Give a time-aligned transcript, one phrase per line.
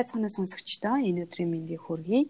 [0.00, 2.22] байцгаана сонсогчдоо энэ өдрийн мэндийг хүргэе.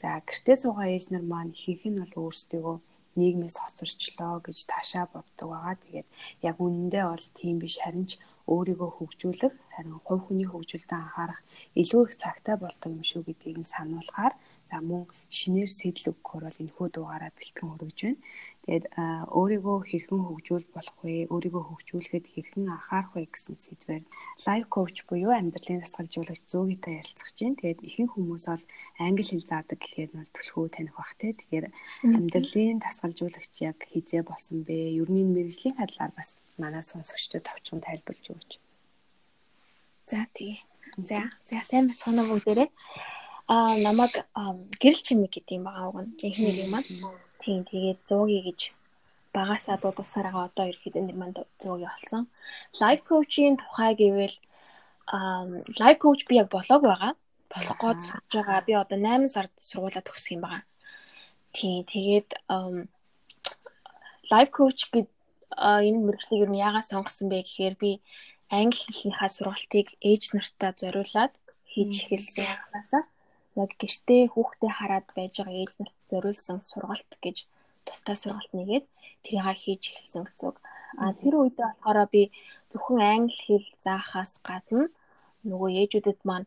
[0.00, 2.72] За гэртээ суугаа ээж нар маань ихэнх нь бол өөрсдөө
[3.20, 5.76] нийгмээс хоцорчлоо гэж таашаа боддог байгаа.
[5.84, 6.08] Тэгээд
[6.48, 8.16] яг үнэндээ бол тийм биш харин ч
[8.52, 11.40] өөрийгөө хөгжүүлэх, харин хувь хүний хөгжүүлэлтэд анхаарах
[11.80, 14.34] илүү их цагтай болдог юм шүү гэдгийг нь сануулгаар
[14.68, 15.04] за мөн
[15.38, 18.20] шинээр сэтэл өгөхөр бол энэхүү дугаараа бэлтгэн хөргөж байна.
[18.68, 18.92] Тэгээд
[19.32, 21.32] өөрийгөө хэрхэн хөгжүүл болох вэ?
[21.32, 24.04] Өөрийгөө хөгжүүлэхэд хэрхэн анхаарах вэ гэсэн сэдвээр
[24.44, 27.56] лайв коуч буюу амьдралын дасгалжуулагч зөөгийтэй ярилцах чинь.
[27.56, 28.64] Тэгээд ихэнх хүмүүс бол
[29.00, 31.32] англи хэл заадаг гэхээр бол түлхүү таних бах те.
[31.32, 31.66] Тэгэхээр
[32.12, 35.00] амьдралын дасгалжуулагч яг хизээ болсон бэ?
[35.00, 38.52] Нь мэрэгжлийн хадлаар бас манай сонсогчдод товчхон тайлбарлаж өгөөч.
[40.12, 40.60] За тий.
[41.08, 42.68] За, за сайн бацгаана бүгдээрээ.
[43.48, 44.12] Аа намайг
[44.76, 46.12] гэрэл чимэг гэдэг юм байгаа уг нь.
[46.20, 46.84] Ихний юм маань
[47.42, 48.60] Тийм тэгээд 100-ий гэж
[49.36, 52.22] багасаа дуудсараагаа одоо ерөөхдөө нэр манд 100-ий болсон.
[52.82, 54.36] Life coaching тухай гэвэл
[55.80, 57.12] life coach би яг болоог байгаа.
[57.52, 58.66] Болох гээд сурж байгаа.
[58.66, 60.64] Би одоо 8 сард сургуулаа төгсөх юм байгаа.
[61.56, 62.28] Тийм тэгээд
[64.32, 65.08] life coach гэд
[65.56, 67.90] энэ мэрэгчлийг юу яагаад сонгосон бэ гэхээр би
[68.50, 71.32] англи хэлнийхаа сургалтыг ээж нартаа зориулаад
[71.70, 73.04] хийж эхэлсэн хаасаа
[73.62, 77.36] яг гэртээ хүүхдээ хараад байж байгаа ээж нарт зориулсан сургалт гэж
[77.86, 78.86] тустай сургалт нэгээд
[79.24, 80.52] тэрийг хийж эхэлсэн гэсэн.
[81.02, 82.22] А тэр үедээ болохоор би
[82.72, 84.88] зөвхөн англи хэл заахаас гадна
[85.48, 86.46] нөгөө ээжүүдэд маань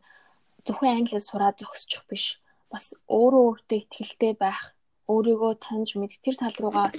[0.66, 2.24] зөвхөн англи хэл сураад зогсчих биш.
[2.72, 4.74] Бас өөрөө өөртөө ихтэй байх,
[5.12, 6.98] өөрийгөө таньж мэд тэр тал руугаа бас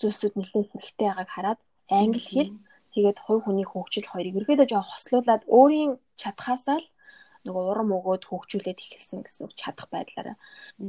[0.00, 2.52] зүйлсүүд нэлээд хэрэгтэй байгааг хараад англи хэл
[2.94, 6.88] тэгээд хувь хүний хөгжил хоёрыг ерөөдөө жоо хослуулад өөрийн чадхаасаа л
[7.46, 10.36] нөгөө урам өгөөд хөгжүүлээд эхэлсэн гэсэн чадах байдлаараа.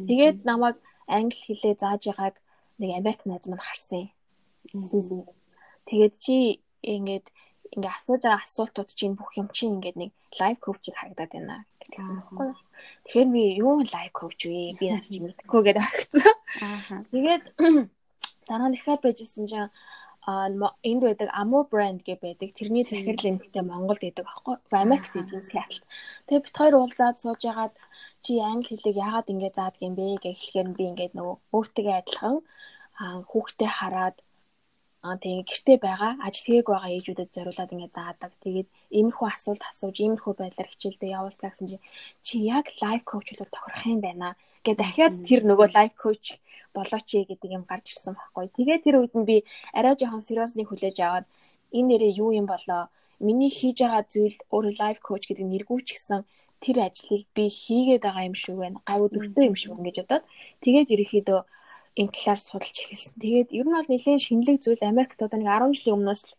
[0.09, 0.77] Тэгээд намайг
[1.08, 2.36] англи хэлээ зааж байгааг
[2.80, 4.11] нэг Америк найз маань харсан.
[5.88, 7.25] Тэгээд чи ингээд
[7.73, 12.16] ингээ асууж байгаа асуултууд чинь бүх юм чинь ингээд нэг лайв коучийг харагдаад байна гэсэн
[12.19, 12.51] байхгүй.
[13.07, 14.75] Тэгэхээр би юу лайв коуч вэ?
[14.79, 16.35] Би наад чи мэдэхгүй гэдэг агцсан.
[17.12, 17.44] Тэгээд
[18.47, 19.72] дараа нь дахиад байжсэн чинь
[20.28, 22.51] энд байдаг Amo brand гэ байдаг.
[22.51, 24.56] Тэрний захирал эмэгтэй Монголд байдаг аахгүй.
[24.75, 25.79] Америкт идэв Сиэтл.
[26.28, 27.74] Тэгээ бит хоёр уулзаад сууж ягаад
[28.23, 32.35] чи англи хэлийг яагаад ингэ заадаг юм бэ гэж хэлэхээр би ингээд нөгөө өөртөө адилхан
[33.29, 34.17] хүүхдээ хараад
[35.07, 38.31] аа тэгээ гэртээ байгаа ажил хийгээг байгаа ээжүүдэд зориулаад ингэ заадаг.
[38.44, 38.67] Тэгээд
[38.97, 41.77] иймэрхүү асуулт асууж иймэрхүү байдлаар хичээлдээ явуулдаг гэсэн чи
[42.25, 44.27] чи яг лайф коуч болоод тохирох юм байна
[44.66, 46.25] гэ дахиад тэр нөгөө лайф коуч
[46.75, 48.45] болооч гэдэг юм гарч ирсэн байхгүй.
[48.57, 49.35] Тэгээ тэр үед нь би
[49.77, 51.25] арай жоохон сериусны хүлээж аваад
[51.77, 52.81] энэ нэрээ юу юм болоо
[53.27, 56.22] миний хийж байгаа зүйл өөрөө лайф коуч гэдэг нэргүй ч гэсэн
[56.63, 58.81] тэр ажлыг би хийгээд байгаа юм шиг байна.
[58.88, 60.23] Гайвуу дөртөө юм шиг ингэж бодоод
[60.63, 61.40] тэгээд ерөөхдөө
[62.00, 63.13] энэ талаар судалж эхэлсэн.
[63.22, 66.34] Тэгээд ер нь бол нэлээд шинэлэг зүйл Америкт одоо нэг 10 жилийн өмнөөс л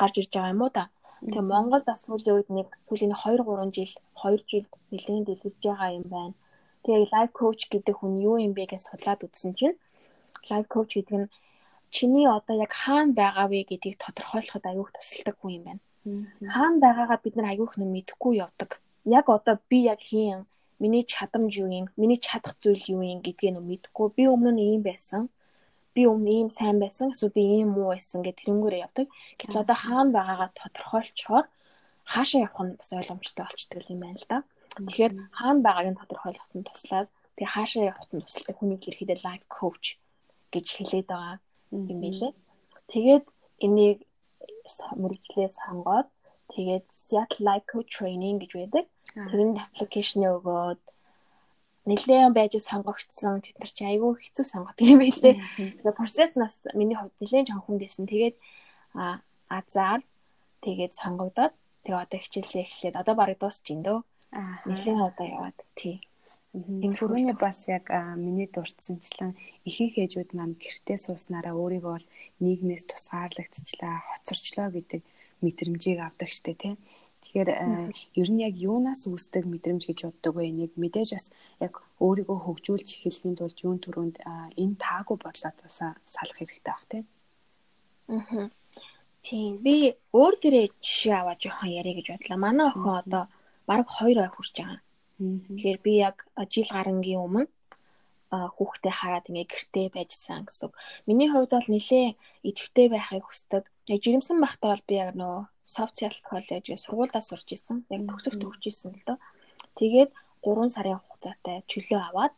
[0.00, 0.84] гарч ирж байгаа юм уу та.
[1.24, 5.90] Тэгээ Монголд бас сүүлийн үед нэг сүүлийн 2 3 жил 2 жил нэлээд дэлгэж байгаа
[5.98, 6.34] юм байна.
[6.84, 9.76] Тэгээ лайф коуч гэдэг хүн юу юм бэ гэж судлаад үзсэн чинь
[10.50, 11.32] лайф коуч гэдэг нь
[11.96, 15.82] чиний одоо яг хаана байгаа вэ гэдгийг тодорхойлоход аюух тусалдаг хүн юм байна.
[16.54, 18.70] Хаана байгаагаа бид нар аюух нь мэдэхгүй явдаг
[19.04, 20.46] яг одоо би яг хийн
[20.80, 24.08] миний чадамж юу юм миний чадах зүйл юу юм гэдгийг нь мэдэхгүй.
[24.16, 25.28] Би өмнө нь ийм байсан.
[25.94, 27.12] Би өмнө ийм сайн байсан.
[27.12, 29.06] Эсвэл би ийм муу байсан гэх тэрнгүүрээ явдаг.
[29.38, 31.46] Гэтэл одоо хаана байгаагаа тодорхойлцохоор
[32.12, 34.38] хаашаа явах нь бас ойлгомжтой болчдөг юм байна л да.
[34.76, 39.42] Тэгэхээр хаана байгааг нь тодорхойлоход нь туслаад тэгээ хаашаа явахд нь тусалдаг хүний ерхийдээ лайф
[39.56, 39.84] коуч
[40.52, 41.36] гэж хэлээд байгаа
[41.76, 42.32] юм байлээ.
[42.92, 43.24] Тэгээд
[43.64, 43.98] энийг
[45.02, 46.08] мөрөглөө сонгоод
[46.50, 48.84] Тэгээд Seattle Coach Training гэж байдаг.
[49.14, 50.82] Тэрэнд аппликейшн өгөөд
[51.88, 55.34] нэлээд байж сонгогдсон тэд нар чи айгүй хэцүү сонгодог юм байлээ.
[55.56, 58.04] Тэгээд процесс нас миний хувьд нэлээд чанхан дэсэн.
[58.10, 58.36] Тэгээд
[58.94, 60.02] а азар
[60.66, 61.54] тэгээд сонгогдоод
[61.86, 63.98] тэгээд одоо хичээлээ эхлээд одоо барыг дуусч ин дөө.
[64.66, 65.96] Нэлээд одоо яваад тий.
[66.50, 67.86] Энэ түрүүний бас яг
[68.18, 72.06] миний дурдсанчлан ихэнх ээжүүд маань гэртээ сууснараа өөрийгөө бол
[72.42, 75.02] нийгмээс тусгаарлагдчихлаа, хоцорчлоо гэдэг
[75.44, 76.74] мэдрэмжийг авдаг штэ тий.
[77.20, 80.50] Тэгэхээр э, ер нь яг юунаас үүсдэг мэдрэмж гэж боддог вэ?
[80.50, 81.26] Нэг мэдээж бас
[81.60, 84.16] яг өөрийгөө хөгжүүлж эхлэхийн тулд юун төрөнд
[84.56, 85.78] энэ таагүй бодлоод бас
[86.08, 87.02] салах хэрэгтэй баг тий.
[88.08, 88.50] Аа.
[89.22, 92.38] Тийм би өөр дээрээ жишээ аваад жоохон яриа гэж бодлаа.
[92.40, 93.24] Манай охин одоо
[93.68, 94.80] бараг 2 ой хүрч байгаа.
[95.20, 96.16] Тэгэхээр би яг
[96.48, 97.46] жил гарангийн өмнө
[98.30, 100.70] хүүхдээ хараад ингээ гэртээ байжсан гэсэн.
[101.06, 102.16] Миний хувьд бол нэлээ
[102.48, 103.64] идэвхтэй байхыг хүсдэг.
[103.90, 107.82] Яг жирэмсэн байхдаа бол би яг нөгөө soft self college-гээ сургуульдаа сурч исэн.
[107.90, 109.18] Яг төгсөх төгсөж исэн л доо.
[109.78, 110.10] Тэгээд
[110.46, 112.34] 3 сарын хугацаатай чөлөө аваад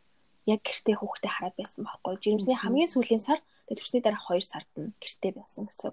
[0.49, 2.14] яг гэртээ хүүхдээ хараад байсан байхгүй.
[2.25, 5.93] Жирэмсний хамгийн сүүлийн сар тэгээд төвчний дараах 2 сард нь гэртээ байсан гэсэн.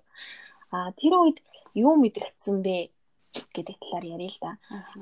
[0.72, 1.38] А тэр үед
[1.76, 2.76] юу мэдрэгдсэн бэ
[3.56, 4.52] гэдэг талаар ярил л да.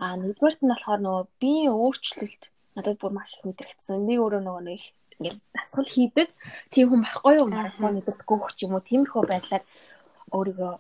[0.04, 2.44] Аа нэгдүгээрт нь болохоор нөгөө биеийн өөрчлөлт
[2.76, 4.04] надад бүр маш их мэдрэгдсэн.
[4.10, 4.82] Би өөрөө нөгөө нэг
[5.18, 6.30] ингээл дасгал хийдэг
[6.72, 7.48] тийм хүн байхгүй юу?
[7.50, 9.64] Марафон өдөртгөө ч юм уу тиймэрхүү байдлаар
[10.36, 10.74] өөрийгөө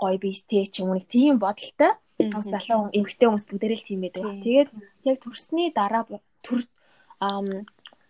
[0.00, 1.92] гоё биетэй ч юм уу нэг тийм бодолтой
[2.34, 4.24] бас залуу эмэгтэй хүмүүс бүгдээрээ л тийм байдаг.
[4.42, 4.70] Тэгээд
[5.06, 6.02] яг төрсний дараа
[6.42, 6.60] төр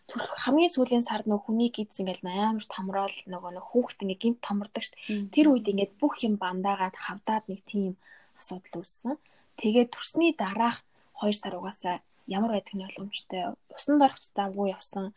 [0.08, 4.82] хамгийн сүүлийн сард нөх хүний гидс ингээл амар томрол нөгөө нөх хүүхд ингээ гинт томордог
[4.84, 4.96] штт.
[5.34, 8.00] Тэр үед ингээд бүх юм бандаагаад хавдаад нэг тийм
[8.40, 9.20] асуудал үүссэн.
[9.60, 10.80] Тэгээд төрсний дараах
[11.20, 13.52] 2 сар угаасаа ямар байдаг нь ойлгомжтой.
[13.68, 15.12] Усанд орох завгүй явсан.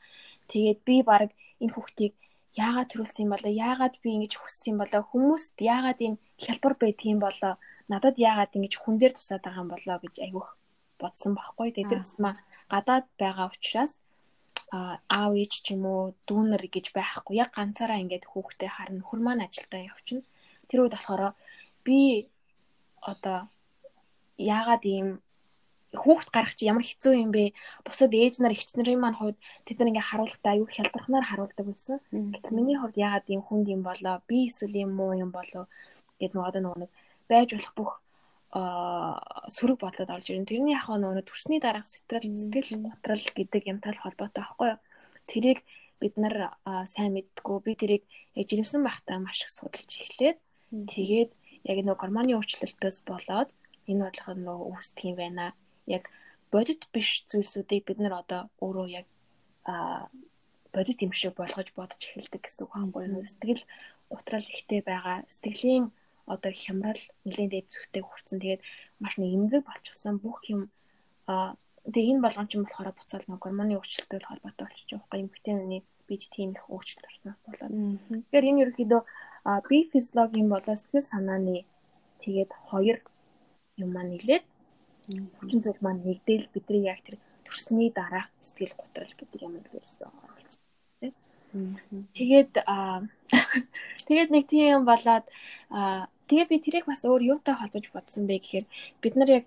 [0.52, 1.32] Тэгээд би баг
[1.64, 2.14] энэ хүүхдийг
[2.56, 3.52] яагаад төрүүлсэн юм болоо?
[3.52, 5.02] Яагаад би ингэж хүссэн юм болоо?
[5.12, 7.56] Хүмүүст яагаад ийм хялбар байдгийм болоо?
[7.88, 10.50] Надад яагаад ингэж хүн дээр тусаад байгаа юм болоо гэж айгүйх
[11.00, 11.70] бодсон байхгүй.
[11.72, 12.34] Тэгээд тэр тусмаа
[12.72, 13.94] гадаад байгаа учраас
[14.72, 17.40] аав ээж ч юм уу дүүнер гэж байхгүй.
[17.44, 19.04] Яг ганцаараа ингээд хүүхдээ харна.
[19.08, 20.24] Хөр маань ажилдаа явчихна.
[20.68, 21.36] Тэр үед болохоор
[21.86, 22.28] би
[23.12, 23.48] одоо
[24.38, 25.08] яагаад ийм
[25.92, 27.52] хүүхд гарах чи ямар хэцүү юм бэ?
[27.84, 32.00] Бусад ээж нар эгч нарын маань хувьд тэд нар ингээ харуулахдаа аюу хялбархнаар харуулдаг байсан.
[32.56, 34.24] Миний хувьд яагаад ийм хүнд юм болоо?
[34.24, 35.68] Би эсвэл юм уу юм болоо
[36.20, 36.90] гэд нөгөө одоо нөгөө
[37.28, 37.92] байж болох бүх
[38.52, 40.48] сөрөг бодлоод орж ирэн.
[40.48, 44.80] Тэрний яг нөгөө төрсний дараах сэтгэл сэтгэл готрал гэдэг юмтай холбоотой байхгүй юу?
[45.28, 45.60] Тэрийг
[46.00, 46.56] бид нар
[46.88, 47.58] сайн мэддгүү.
[47.64, 48.04] Би тэрийг
[48.36, 50.38] жирэмсэн байхдаа маш их судалж эхлээд
[50.72, 51.32] тэгээд
[51.68, 53.50] яг нөгөө гормоны өөрчлөлтөөс болоод
[53.88, 55.46] энэ бодлого нөгөө үүсдэг юм байна
[55.88, 56.10] яг
[56.52, 59.08] бодит биш зүйлсүүдийг бид нар одоо өөрөө яг
[60.74, 63.28] бодит юм шиг болгож бодож эхэлдэг гэсэн үг байхгүй юу?
[63.28, 63.64] Сэтгэл
[64.10, 65.24] утрал ихтэй байгаа.
[65.28, 65.86] Сэтгэлийн
[66.26, 68.40] одоо хямрал нэлээд дэв зүгтэй хүрсэн.
[68.40, 68.62] Тэгээд
[69.00, 70.62] маш нэг эмзэг болчихсон бүх юм
[71.28, 75.78] тэгээ энэ болгон ч юм болохоор буцаал нэг гормоны өөрчлөлтөд холбоотой болчих жоох юм витамины
[76.08, 77.74] бид тийм их өөрчлөлт орсноос болоод.
[78.32, 79.02] Тэгэхээр энэ ерөнхийдөө
[79.68, 81.66] би физиологийн болоо сэтгэл санааны
[82.24, 82.98] тэгээд хоёр
[83.82, 84.46] юм маань нийлээд
[85.40, 90.12] хүчин зүйл маань нэгдээл бидний яг тэр төрсний дараах сэтгэл готрол гэдэг юм хэлсэн.
[92.16, 92.52] Тэгээд
[94.08, 95.26] тэгээд нэг тийм болоод
[96.28, 98.66] тэгээд би тэрийг бас өөр юутай холбож бодсон бэ гэхээр
[99.04, 99.46] бид нар яг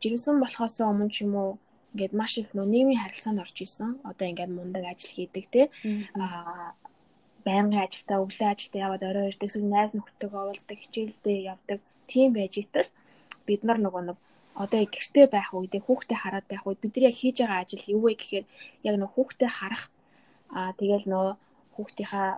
[0.00, 1.50] жирэмсэн болохоос өмнө ч юм уу
[1.92, 4.00] ингээд маш их нийгмийн харилцаанд орж исэн.
[4.04, 5.62] Одоо ингээд мундаг ажил хийдэг те.
[6.16, 6.72] Аа
[7.46, 11.78] байнгын ажилдаа өглөө ажилдаа яваад орой ирдэг, эсвэл найз нөхдөдөө уулздаг, хичээлдээ явдаг.
[12.10, 12.90] Тийм байж итэл
[13.46, 14.18] бид нар нөгөө нэг
[14.62, 18.00] одоо яг гэртээ байх үедээ хүүхдээ хараад байх үед бидний яг хийж байгаа ажил юу
[18.04, 18.44] вэ гэхээр
[18.88, 19.84] яг нөх хүүхдээ харах
[20.58, 21.28] аа тэгэл нөө
[21.74, 22.28] хүүхдийнхаа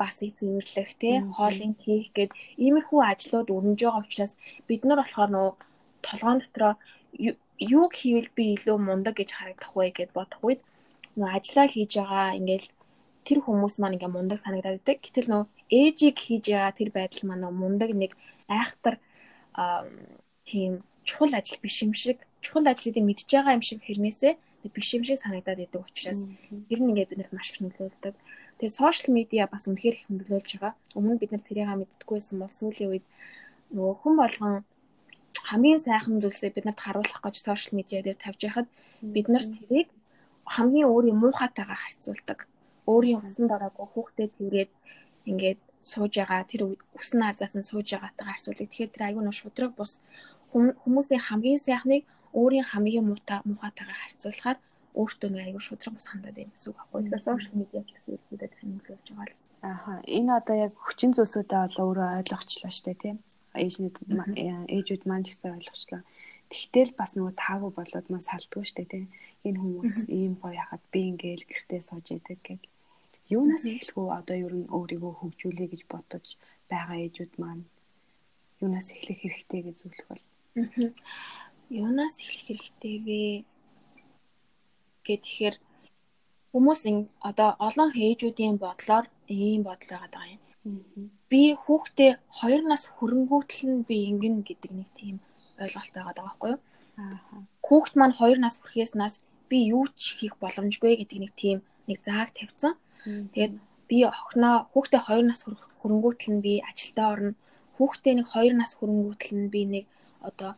[0.00, 2.30] бас эзэмэрлэх тий хоолыг хийх гэд
[2.64, 4.32] иймэрхүү ажлууд өрнөж байгаа учраас
[4.68, 5.48] бид нар болохоор нөө
[6.06, 6.74] толгоон дотроо
[7.74, 10.60] юу хийвэл би илүү мундаг гэж харагдах вэ гэд бодох үед
[11.18, 12.68] нөө ажиллаа хийж байгаа ингээл
[13.26, 14.98] тэр хүмүүс маань ингээ мундаг санагдаад байдаг.
[15.04, 15.42] Гэтэл нөө
[15.78, 18.12] ээжийг хийж байгаа тэр байдал маань мундаг нэг
[18.50, 18.96] айхтар
[20.48, 20.72] тийм
[21.08, 24.32] чухал ажил биш юм шиг чухал ажлыг мэдж байгаа юм шиг хэрнээсээ
[24.74, 26.20] биш юм шиг санагдаад идэг учраас
[26.72, 28.14] ер нь ингээд бид нарт маш их нөлөөлдөг.
[28.58, 30.74] Тэгээ сошиал медиа бас үнэхээр их нөлөөлж байгаа.
[30.94, 33.06] Өмнө бид нар тэрийг мэддэггүй байсан бол сүүлийн үед
[33.74, 34.54] нөгөө хүн болгон
[35.50, 38.68] хамгийн сайхан зүйлсээ бид нарт харуулах гэж сошиал медиа дээр тавьж байхад
[39.02, 39.88] бид нар тэрийг
[40.54, 42.38] хамгийн өөрийн муухайтайгаа харьцуулдаг.
[42.86, 44.72] Өөрийн усан дараагүй хүүхдэд тэргээд
[45.30, 46.62] ингээд сууж байгаа тэр
[46.98, 48.68] үснэ арзаас нь сууж байгаатайгаа харьцуулдаг.
[48.70, 49.98] Тэгэхээр тэр аюун шудраг бус
[50.52, 52.02] хүмүүсийн хамгийн сайхныг
[52.40, 54.58] өөрийн хамгийн муутай муухайтайгаар харьцуулахаар
[55.00, 57.00] өөртөө нэг аюул шудраг бас хандаад байна гэсэн үг байхгүй.
[57.02, 59.40] Тэгэхээр сошиал медиа гэсэн илүүдэд танилцуулж байгаа л.
[59.62, 59.92] Ааха.
[60.18, 63.16] Энэ одоо яг хүчин зүйлсүүдээ бол өөрөө ойлгочлоо штэ тийм.
[63.56, 63.96] Ээжнүүд
[64.76, 66.02] ээжүүд маань ч гэсэн ойлгочлоо.
[66.52, 69.06] Тэгтэл бас нөгөө таагүй болоод маань салдгүй штэ тийм.
[69.48, 72.62] Энэ хүмүүс ийм гоё яхад би ингээл гэртээ сууж идэг гэх.
[73.32, 74.12] Юунаас эхлэх вэ?
[74.20, 76.26] Одоо ер нь өөрийгөө хөгжүүлэе гэж бодож
[76.68, 77.64] байгаа ээжүүд маань
[78.60, 80.24] юунаас эхлэх хэрэгтэй гэж зөвлөх бол
[81.82, 83.22] Юунаас эхлэх хэрэгтэй вэ?
[85.06, 85.54] гэхээр
[86.52, 86.82] хүмүүс
[87.28, 90.40] одоо олон ээжүүдийн бодлоор ийм бодол байгаа юм.
[91.30, 95.16] Би хүүхдээ хоёр нас хөрөнгөтл нь би ингэн гэдэг нэг тийм
[95.62, 96.60] ойлголт байгаа даа байхгүй юу?
[97.66, 99.14] Хүүхд маань хоёр нас хүрэхээс нас
[99.50, 102.74] би юу ч хийх боломжгүй гэдэг нэг тийм нэг зааг тавьсан.
[103.32, 103.54] Тэгээд
[103.88, 105.40] би охиноо хүүхдээ хоёр нас
[105.80, 107.32] хөрөнгөтл нь би ажилдаа орно.
[107.76, 109.84] Хүүхдээ нэг хоёр нас хөрөнгөтл нь би нэг
[110.28, 110.50] одоо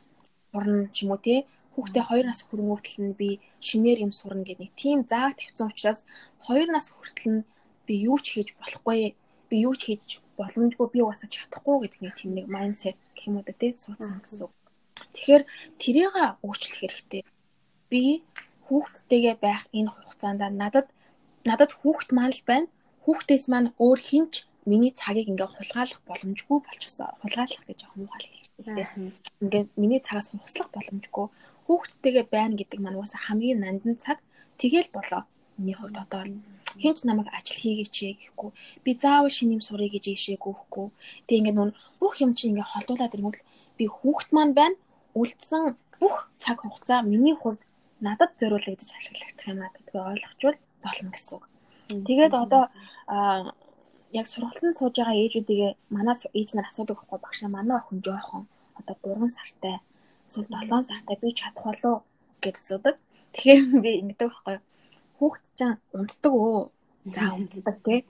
[0.53, 1.41] сурна ч юм уу тий
[1.75, 3.29] хүүхдээ 2 нас хүрнүүтэл нь би
[3.69, 6.01] шинээр юм сурна гэдэг нэг тийм зааг тавьсан учраас
[6.47, 7.47] 2 нас хүртэл нь
[7.87, 9.01] би юу ч хийж болохгүй
[9.49, 13.37] би юу ч хийж боломжгүй би уусаа чадахгүй гэдэг нэг тийм нэг майндсет гэх юм
[13.39, 14.49] уу да тий суудсан гэсэн.
[15.15, 15.43] Тэгэхээр
[15.83, 16.15] тэрийг
[16.47, 17.23] өөрчлөх хэрэгтэй.
[17.91, 18.03] Би
[18.67, 20.87] хүүхдтэйгээ байх энэ хугацаанд надад
[21.49, 22.69] надад хүүхд маань л байна.
[23.05, 24.35] Хүүхдээс маань өөр хинч
[24.67, 27.13] миний цагийг ингээ хулгайлах боломжгүй болчихсон.
[27.21, 29.13] Хулгайлах гэж яг муухай хэлчихсэн.
[29.43, 31.27] Ингээ миний цагаас хуслах боломжгүй.
[31.67, 34.19] Хүүхдтэйгээ байна гэдэг маань уусаа хамгийн нандин цаг.
[34.61, 35.23] Тэгэл болоо.
[35.59, 36.23] Миний хувьд одоо
[36.83, 38.51] хинч намайг ажил хийгээч гэхгүй.
[38.85, 40.87] Би заавал шинэ юм сурыг гэж ийшээгүй хөхгүй.
[41.29, 43.41] Тэг ингээ нүн бүх юм чи ингээ холдуулаад ирэнгүүт
[43.79, 44.77] би хүүхд маань байна.
[45.15, 47.61] Үлдсэн бүх цаг хугацаа миний хувьд
[48.01, 51.45] надад зориулагдаж ашиглагдах юм а гэдгийг ойлгочвол болно гэсэн үг.
[52.09, 52.65] Тэгээд одоо
[54.19, 58.43] яг сургалтанд сууж байгаа ээжүүдийгээ манай ээж нар асуудаг байхгүй багшаа манай охин жоохон
[58.79, 59.77] одоо 3 сартай
[60.27, 61.97] эсвэл 7 сартай би чадах болов
[62.43, 62.97] гэж асуудаг.
[63.35, 64.57] Тэгэхээр би ингэдэг байхгүй
[65.19, 66.63] хүүхд чинь унтдаг өө.
[67.15, 68.01] За унтдаг тий.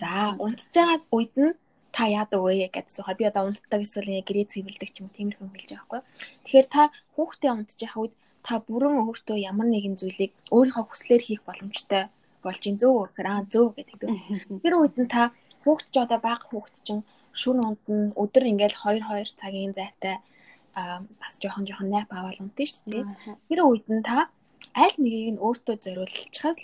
[0.00, 0.08] За
[0.44, 1.52] унтж байгаа үед нь
[1.92, 5.48] та яадаг вэ гэдсэн хаа би одоо унтдаг эсвэл гэрээ цэвэрлдэг ч юм уу тиймэрхүү
[5.52, 6.00] хэлж байгаа байхгүй.
[6.44, 6.82] Тэгэхээр та
[7.14, 8.14] хүүхдээ унтж байгаа үед
[8.46, 12.02] та бүрэн өөртөө ямар нэгэн зүйлийг өөрийнхөө хүслээр хийх боломжтой
[12.44, 13.98] болж ин зөө гэхээр аа зөө гэдэг.
[14.62, 15.30] Тэр үед нь та
[15.62, 17.02] хүүхд ч одоо бага хүүхд чинь
[17.40, 20.16] шүн унтна өдөр ингээл 2 2 цагийн зайтай
[20.74, 23.04] а бас жоохон жоохон найп аваад унтна шүү дээ.
[23.48, 24.28] Тэр үед нь та
[24.84, 26.60] аль нэгийг нь өөртөө зориулчихвал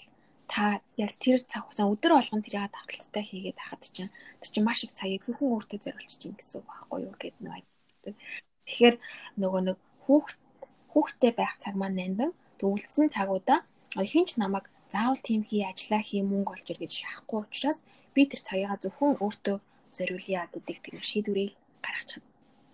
[0.49, 4.81] та яг тэр цаг хугацаа өдөр болгон тэрийг давталттай хийгээд хахад чинь тэр чинь маш
[4.85, 7.65] их цагийг зөвхөн өөртөө зориулчих чинь гэсэн үг байхгүй юу гэдэг нэг.
[8.65, 8.97] Тэгэхээр
[9.41, 10.39] нөгөө нэг хүүхд
[10.93, 13.61] хүүхдтэй байх цаг маань нандин төвлөсөн цагуудаа
[13.93, 17.79] хинч намайг заавал тийм хий ажиллаа хий мөнгө олж ир гэж шахахгүй учраас
[18.19, 19.57] би тэр цагийгаа зөвхөн өөртөө
[19.95, 22.23] зориулъя гэдэг тийм шийдвэрийг гаргачих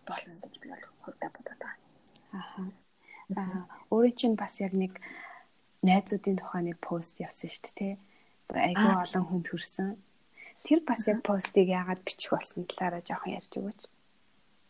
[0.09, 1.83] болно гэж би бол хувьдаа бодоод байна.
[2.41, 2.63] Аха.
[3.37, 4.93] Аа өөрөө чинь бас яг нэг
[5.85, 7.95] найзуудын тухай нэг пост явсан шүү дээ.
[8.69, 9.89] Айгүй олон хүн төрсэн.
[10.65, 13.81] Тэр бас яг постыг яагаад бичих болсон талаараа жоохон ярьж өгөөч.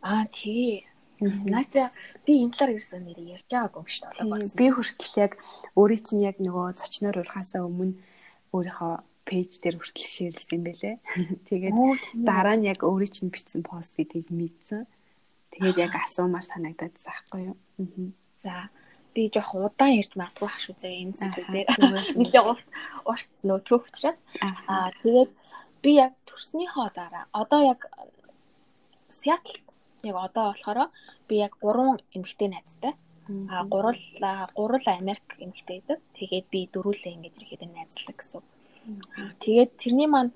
[0.03, 0.87] Аа тий.
[1.23, 1.95] Наача
[2.27, 4.59] би энэ талаар ерөөсөө нэр ярьж байгаагүй юм шүү дээ.
[4.59, 5.33] Би хүртэл яг
[5.79, 7.95] өөрийн чинь яг нөгөө зочноор урахаасаа өмнө
[8.51, 10.97] өөрийнхөө пэйж дээр хүртэл шеэрлсэн юм байлээ.
[11.49, 11.77] Тэгээд
[12.29, 14.85] дараа нь яг өөрийн чинь бичсэн пост гэдгийг мэдсэн.
[15.53, 17.57] Тэгээд яг асуумаар санагдаад заахгүй юу.
[18.45, 18.69] За
[19.15, 21.67] би жоох удаан ярьж магадгүй хаш үзээ энэ зүйлүүдээр.
[22.19, 22.67] Нэлээ урт
[23.07, 24.19] урт нөө төөх учраас
[24.69, 25.33] аа тэгээд
[25.83, 27.81] би яг төрснийхөө дараа одоо яг
[29.09, 29.63] Сиэтл
[30.03, 30.91] яг одоо болохоор
[31.29, 32.93] би яг 3 эмэгтэй найзтай.
[33.49, 34.03] А гурал
[34.59, 35.99] гурал Америк эмэгтэй байдаг.
[36.19, 38.43] Тэгээд би дөрүүлээ ингэж ирэхэд найзлаг гэсэн.
[39.41, 40.33] Тэгээд тэрний маань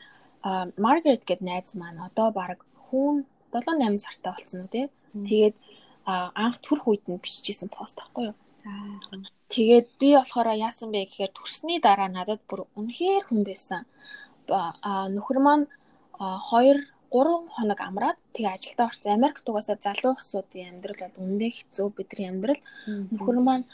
[0.76, 4.86] Маргарет гэд найз маань одоо баг хүүн 7 8 сартай болсон уу тий.
[5.28, 5.56] Тэгээд
[6.44, 8.36] анх төрх үед нь бичижсэн пост байхгүй юу?
[9.52, 13.82] Тэгээд би болохоор яасан бэ гэхээр төрсний дараа надад бүр үнэхээр хүн байсан.
[14.48, 15.66] Нөхөр маань
[16.20, 19.12] 2 3 хоног амраад тэгээ ажилдаа орсон.
[19.16, 22.60] Америк дугаасаа залуу хсуудын амьдрал бол үнэндээ хэцүү бидний амьдрал.
[23.12, 23.64] Нөхөр маань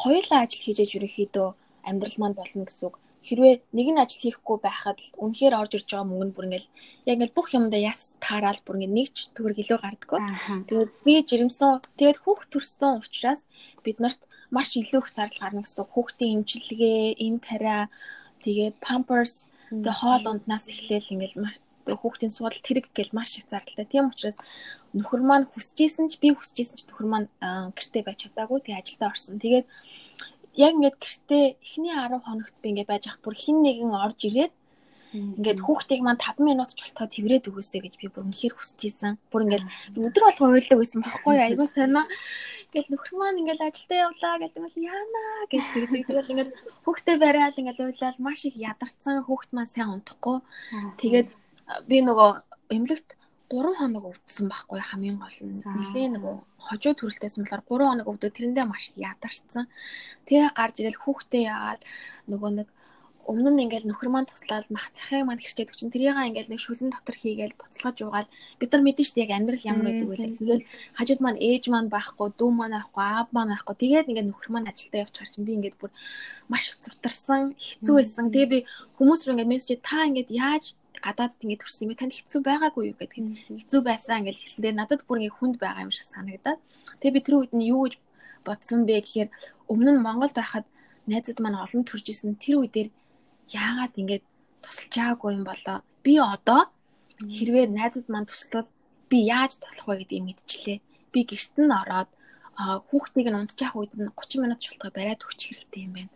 [0.00, 1.48] хоёулаа ажил хийж ерөөхдөө
[1.88, 2.96] амьдрал маань болно гэсэн үг.
[3.22, 6.70] Хэрвээ нэг нь ажил хийхгүй байхад үнэхээр орж ирж байгаа мөнгө нь бүр ингээл
[7.06, 10.20] яг ингээл бүх юмдаа яс таарал бүр ингээд нэг ч төгрөг илүү гардггүй.
[10.66, 11.70] Тэгээд би жирэмсэн.
[11.98, 13.40] Тэгээд хүүхд төрсөн учраас
[13.86, 17.88] бид нарт маш илүү их зардал гарна гэсэн хүүхдийн эмчилгээ, эм тариа,
[18.44, 21.56] тэгээд pampers тэгээд хоол унднаас эхлээл ингээл
[21.88, 23.86] хүүхдийн суудал тэрэг гэл маш их зардалтай.
[23.88, 24.36] Тийм учраас
[24.94, 27.28] нөхөр маань хүсэжсэн ч би хүсэжсэн ч нөхөр маань
[27.74, 28.60] гэртээ байж чадаагүй.
[28.62, 29.42] Тэгээ ажилдаа орсон.
[29.42, 29.66] Тэгээд
[30.54, 34.52] яг ингээд гэртээ эхний 10 хоногт би ингээд байж ах бүр хин нэгэн орж ирээд
[35.12, 39.20] Ингээд хүүхдийг маань 5 минут ч болтоо тэрврээд өгөөсэй гэж би бүр үнэхээр хүсэж исэн.
[39.28, 39.64] Бүр ингээд
[40.08, 42.08] өдөр болго уйлдаг байсан байхгүй айгуу сонио.
[42.72, 46.02] Ингээд нөхөр маань ингээд ажилдаа явлаа гэж ингээд яана гэж тэгдэг.
[46.08, 46.50] Тэгээд ингээд
[46.88, 50.36] хүүхдээ барайл ингээд уйлал маш их ядарсан хүүхд маань сайн унтахгүй.
[50.96, 51.28] Тэгээд
[51.92, 52.30] би нөгөө
[52.72, 53.08] эмнэлэгт
[53.52, 55.60] 3 хоног өвдсөн байхгүй хамгийн гол нь.
[55.76, 56.34] Нилийн нөгөө
[56.66, 59.68] хожуу төрөлтөөсөн болохоор 3 хоног өвдөө тэрэндээ маш ядарсан.
[60.24, 61.82] Тэгээ гарч ирэл хүүхдээ яагаад
[62.32, 62.68] нөгөө нэг
[63.30, 66.90] өмнө нь ингээл нөхөр маань туслаад мах цахыг маань хэрчээд өгчин тэрийг ингээл нэг шүлэн
[66.90, 68.28] дотор хийгээл буцалгаж угаал
[68.58, 70.66] бид нар мэдэн шүү дээ яг амьдрал ямар байдаг вэ тэгэл
[70.98, 73.76] хажууд маань ээж маань байхгүй дүү маань байхгүй аав маань байхгүй.
[73.78, 75.90] Тэгээд ингээд нөхөр маань ажилдаа явчихар чинь би ингээд бүр
[76.50, 78.24] маш зутарсан хэцүү байсан.
[78.34, 78.58] Тэгээ би
[78.98, 80.64] хүмүүс рүү ингээд мессеж та ингээд яаж
[81.02, 83.18] гадаадд ингээд төрсөн юм танд хэцүү байгаагүй юу гэдэг
[83.50, 84.60] хэцүү байсан ингээд хэлсэн.
[84.62, 86.60] Тэгээ надад бүр ингээд хүнд байгаа юм шиг санагдаад.
[87.02, 87.94] Тэгээ би тэр үед нь юу гэж
[88.46, 89.28] бодсон бэ гэхээр
[89.72, 90.66] өмнө нь Монголд байхад
[91.10, 92.88] найзууд маань олон төрж исэн тэр үе дээр
[93.50, 94.24] яагаад ингээд
[94.62, 95.78] тусалж байгаагүй юм болоо.
[96.06, 96.60] Би одоо
[97.18, 98.68] хэрвээ найзууд маань туслаад
[99.10, 100.78] би яаж туслах вэ гэдгийг мэдчихлээ.
[101.12, 102.10] Би гэрт нь ороод
[102.88, 106.12] хүүхдийг нь унтчих үед нь 30 минут шалтгаан бариад өгчих хэрэгтэй юм байна.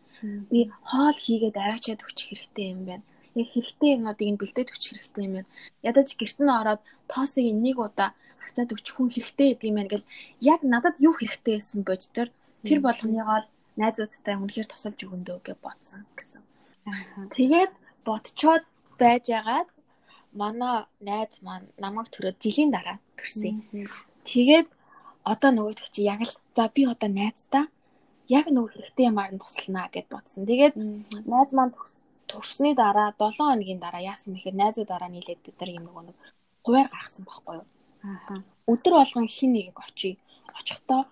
[0.51, 3.05] Би хоол хийгээд арайчаад өгчих хэрэгтэй юм байна
[3.41, 5.51] яг хэрэгтэй юмнуудыг нь бэлдээд өгчих хэрэгтэй юм байна.
[5.89, 8.11] Ядаж гэрт нь ороод тоосыг нэг удаа
[8.43, 12.29] харцаад өгчих хүн хэрэгтэй гэдэг юм байна гэл яг надад юу хэрэгтэй байсан бод төр
[12.67, 13.41] тэр болгоныгоо
[13.77, 16.43] найзуудтай үнэхээр тусалж өгөндөө гэж бодсон гэсэн.
[17.37, 17.73] Тэгээд
[18.07, 18.65] бодцоод
[19.01, 19.69] байжгаад
[20.41, 20.77] манай
[21.09, 23.61] найз маань намайг төрөөд жилийн дараа төрсөн.
[24.25, 24.69] Тэгээд
[25.33, 27.65] одоо нөгөө чи яг л за би одоо найздаа
[28.39, 30.49] яг нөгөө хэрэгтэй юмар нь туслана гэд бодсон.
[30.51, 30.75] Тэгээд
[31.33, 31.75] найз маань
[32.31, 36.17] төрсний дараа 7 хоногийн дараа яасан мэхээр найзуудаараа нийлээд бид нар юм нөгөө нэг
[36.65, 37.67] хуваар гаргасан байхгүй юу?
[38.03, 38.43] Аа.
[38.73, 40.15] Өдөр болгон хин нэгийг очие.
[40.59, 41.03] Очихдоо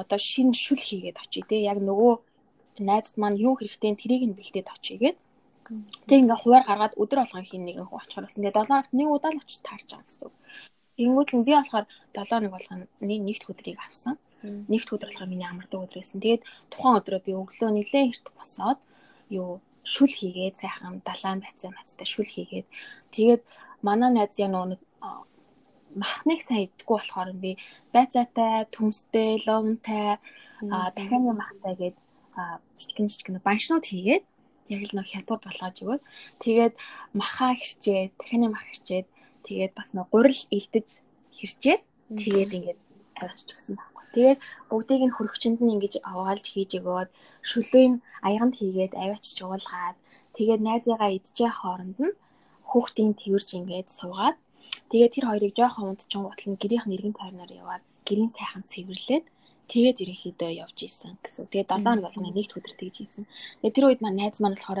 [0.00, 1.56] одоо шин шүл хийгээд очие те.
[1.72, 2.12] Яг нөгөө
[2.88, 5.18] найзд маань юу хэрэгтэй тэрийг нь бэлдээд очие гээд.
[6.08, 8.42] Тэг ингээ хуваар гаргаад өдөр болгон хин нэг хөө очихоор болсон.
[8.42, 10.34] Тэгээ 7 хоногт нэг удаа л очиж таарч байгаа гэсэн үг.
[10.96, 11.86] Тэнгүүд л би болохоор
[12.16, 14.14] 7 хоног болгоно нэгд өдрийг авсан.
[14.42, 16.18] Нэгд өдөр болохоор миний амардаг өдөр байсан.
[16.24, 18.78] Тэгээд тухайн өдрөө би өглөө нэлээд эрт босоод
[19.30, 22.66] юу шүл хийгээд сайхан далайн байцаа мацтай шүл хийгээд.
[23.14, 23.42] Тэгээд
[23.82, 24.78] манай найз яг нөгөө
[25.94, 27.50] махныг сайн идэггүй болохоор би
[27.92, 30.16] байцаатай, төмстэй, ловнтай,
[30.62, 31.96] дахианы махтай гээд
[32.80, 34.24] жижигэн жижигэн баншнууд хийгээд
[34.72, 36.02] яг л нэг хялбар болгож өгөөд.
[36.40, 36.74] Тэгээд
[37.12, 39.06] махаа хэрчээд, дахианы мах хэрчээд
[39.46, 40.88] тэгээд бас нэг гурил илдэж
[41.36, 41.82] хэрчээд
[42.16, 42.80] тэгээд ингээд
[43.20, 43.91] авчиж өгсөн байхгүй.
[44.14, 44.40] Тэгээд
[44.70, 47.08] бүгдийг нь хөрөгчөнд нь ингэж аваалж хийж өгөөд
[47.50, 47.92] шүлээн
[48.28, 49.96] аяганд хийгээд аваачиж уулгаад
[50.36, 52.18] тэгээд найзыгаа идчих хооронд нь
[52.68, 54.36] хүүхдийн тэрж ингээд суугаад
[54.90, 59.24] Тэгээд тэр хоёрыг жоохон унтчин гутал нь гэрийнх нь эргэн тойрноор яваад гэрийн сайхан цэвэрлээд
[59.72, 61.48] тэгээд ерөнхийдөө явж исэн гэсэн.
[61.48, 63.24] Тэгээд 7 хоног болгоно нэгт өдөр тэгж исэн.
[63.60, 64.80] Тэгээд тэр үед маань найз маань болохоор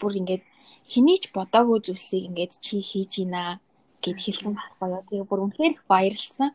[0.00, 0.42] бүр ингээд
[0.90, 3.42] хэний ч бодоогүй зүйлсийг ингээд чи хийж ийна
[4.04, 5.02] гэд хэлсэн байхгүй юу.
[5.08, 6.50] Тэгээ бүр үнэхээр их баярлсан.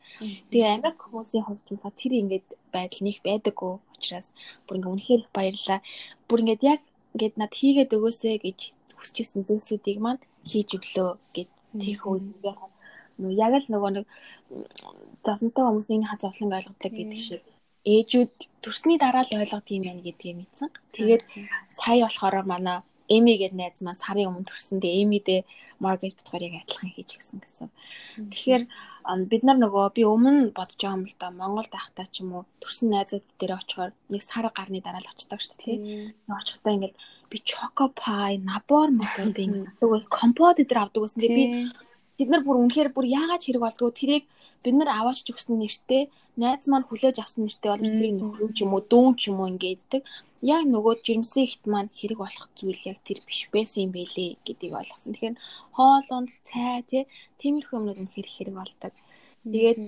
[0.53, 4.27] Тэгээ Америк хүмүүсийн хувьд бол тэр ингээд байдал нэг байдаггүй учраас
[4.65, 5.79] бүр ингээд үнэхээр их баярлаа.
[6.29, 6.81] Бүр ингээд яг
[7.13, 8.59] ингээд над хийгээд өгөөсэй гэж
[8.97, 11.49] хүсчихсэн зүйлсүүдийг маань хийж өглөө гэд
[11.81, 12.25] тийх үед
[13.19, 14.05] нөө яг л нөгөө нэг
[15.25, 17.43] зовлонтой хүмүүсийн хазавлан ойлгодог гэдэг шиг
[17.83, 20.69] ээжүүд төрсний дараа л ойлгодог юм байна гэдгийг мэдсэн.
[20.95, 21.23] Тэгээд
[21.79, 22.77] сая болохоор манай
[23.09, 24.79] Эми гэдэг найз маань сарын өмнө төрсөн.
[24.79, 25.41] Тэгээ Эмидээ
[25.81, 27.69] Маргарет болохоор яг адилхан хийж гисэн гэсэн.
[28.29, 28.63] Тэгэхээр
[29.31, 32.43] бид нар нөгөө би өмнө бодож байгаа юм л да Монголд байхдаа ч юм уу
[32.61, 35.77] төрсэн найзууд дээр очихоор нэг сар гарны дараа л очдог шүү дээ.
[36.27, 36.95] Нэг очихдаа ингээд
[37.31, 41.21] би choco pie, nabor модод би ингээд компот дээр авдаг гэсэн.
[41.23, 41.47] Тэгээ би
[42.19, 44.27] бид нар бүр үнэхээр бүр яагаад хэрэг болдгоо тэрийг
[44.63, 46.03] бид нар аваач өгсөн нэртэй
[46.41, 49.51] найз маань хүлээж авсан нэртэй бол тэрийг нөхрөө ч юм уу дүүн ч юм уу
[49.51, 50.01] ингэдэг
[50.41, 54.73] яг нөгөө жирэмсэн ихт маань хэрэг болох зүйл яг тэр биш байсан юм байлээ гэдгийг
[54.79, 55.11] ойлгосон.
[55.11, 55.35] Тэгэхээр
[55.75, 57.03] хоол унд цай тий
[57.39, 58.93] тиймэрхүү юмнууд үнэхээр хэрэг болдог.
[59.43, 59.79] Тэгээд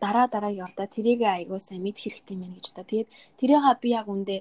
[0.00, 2.88] дараа дараа явда тэрийг айгуу сайн мэд хэрэгтэй мэн гэж та.
[2.88, 3.08] Тэгээд
[3.40, 4.36] тэрийг би яг үндэ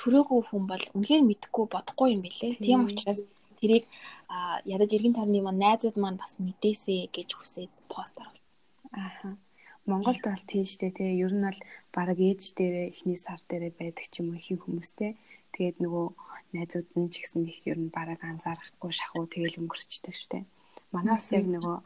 [0.00, 2.56] төрөөгүй хүн бол үнэхээр мэдхгүй бодохгүй юм билээ.
[2.64, 3.20] Тийм учраас
[3.60, 3.84] тэрийг
[4.64, 8.42] ядаж иргэн тойрны маань найзууд маань бас мэдээсэй гэж хүсээд пост оруулсан.
[8.92, 9.30] Ааха.
[9.86, 11.60] Монголд бол тийштэй те ер нь бол
[11.94, 15.12] баг ээж дээрээ эхний сар дээрээ байдаг ч юм уу ихэнх хүмүүстэй.
[15.54, 16.06] Тэгээд нөгөө
[16.56, 20.48] найзууд нь ч гэсэн их ер нь бараг анзаарахгүй шахуу тэгэл өнгөрчдөг штэ.
[20.94, 21.76] Манаас яг нөгөө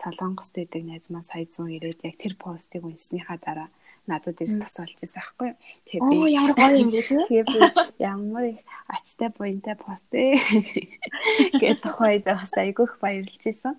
[0.00, 3.68] Солонгост байдаг найз маань сая 100 ирээд яг тэр постыг унснийхаа дараа
[4.06, 5.50] надад ирж тусалчихсан байхгүй.
[5.88, 7.20] Тэгээ би Оо ямар гоё юм бэ тий.
[7.26, 7.58] Тэгээ би
[7.98, 10.38] ямар их ачтай буянтай пост ээ
[11.60, 13.74] гэдэг тухайд бас айгүйх баярлж исэн.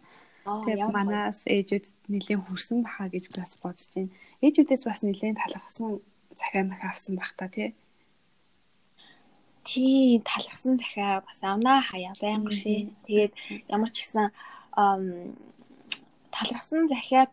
[0.65, 4.13] Тэгээ манаас ээжүүд нэлийн хүрсэн баха гэж бас бодож байна.
[4.45, 6.01] Ээжүүдээс бас нэлийн талархсан
[6.39, 7.75] захиа мах авсан бах та тий.
[9.67, 12.89] Тий талхсан захиа бас амнаа хаяа байнга шээ.
[13.05, 13.33] Тэгээд
[13.69, 14.31] ямар ч гэсэн
[16.33, 17.29] талхсан захиаг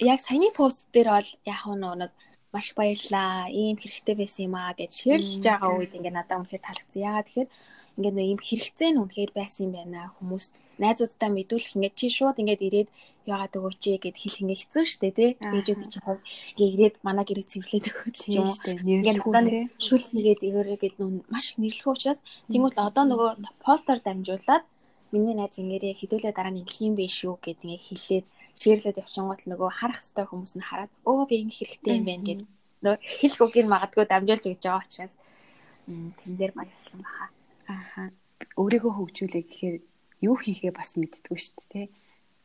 [0.00, 1.62] яг саяны пост дээр бол яг
[2.02, 2.12] нэг
[2.52, 3.48] маш баярлаа.
[3.52, 7.04] Ийм хэрэгтэй байсан юм аа гэж шеэрлж байгаа үед ингээ надад үнэхээр таалагдсан.
[7.08, 7.50] Яагаад тэгэхээр
[7.96, 10.12] ингээ нэг ийм хэрэгцээ нь үнэхээр байсан юм байна.
[10.16, 10.44] Хүмүүс
[10.82, 12.88] найзуудтай мэдүүлэх ингээ чи шууд ингээд ирээд
[13.26, 15.30] яагаад өгөөч гэд хэл ингээ хэцүү штэ тий.
[15.40, 16.22] Ээжүүд хувь
[16.54, 18.56] ингээ ирээд манай гэрээ цэвэрлээд өгөөч юм уу.
[18.62, 22.20] Ингээ надад шүл нэгээд ирээрээ гэд нүн маш нэрлэх учраас
[22.52, 23.30] тэгвэл одоо нөгөө
[23.64, 24.64] постэр дамжуулаад
[25.10, 28.26] миний найз ингээрээ хідүүлээ дараа нь ингэх юм биш үү гэд ингээ хэлээд
[28.60, 32.24] ширлээд явчингууд л нөгөө харах хэвээр хүмүүс нь хараад өө би ингэ хэрэгтэй юм байна
[32.28, 32.40] гэд
[32.82, 35.14] нөгөө хэлэх үгийг магадгүй дамжуулж өгч байгаа учраас
[35.86, 37.26] тэн дээр баярлсан баха.
[37.66, 38.10] Ааха.
[38.60, 39.76] Өөрийгөө хөгжүүлээ гэхээр
[40.28, 41.92] юу хийхээ бас мэддэггүй шүү дээ, тэ.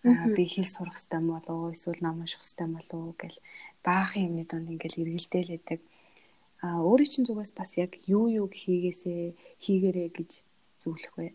[0.02, 3.38] Аа би хэл сурах хэрэгтэй болов уу, эсвэл ном унших хэрэгтэй болов уу гэл
[3.86, 5.80] баахан юмны донд ингээл эргэлдээлээдэг.
[6.66, 10.32] Аа өөрийн чинь зүгээс бас яг юу юу хийгээсээ хийгэрээ гэж
[10.82, 11.28] зөвлөх вэ?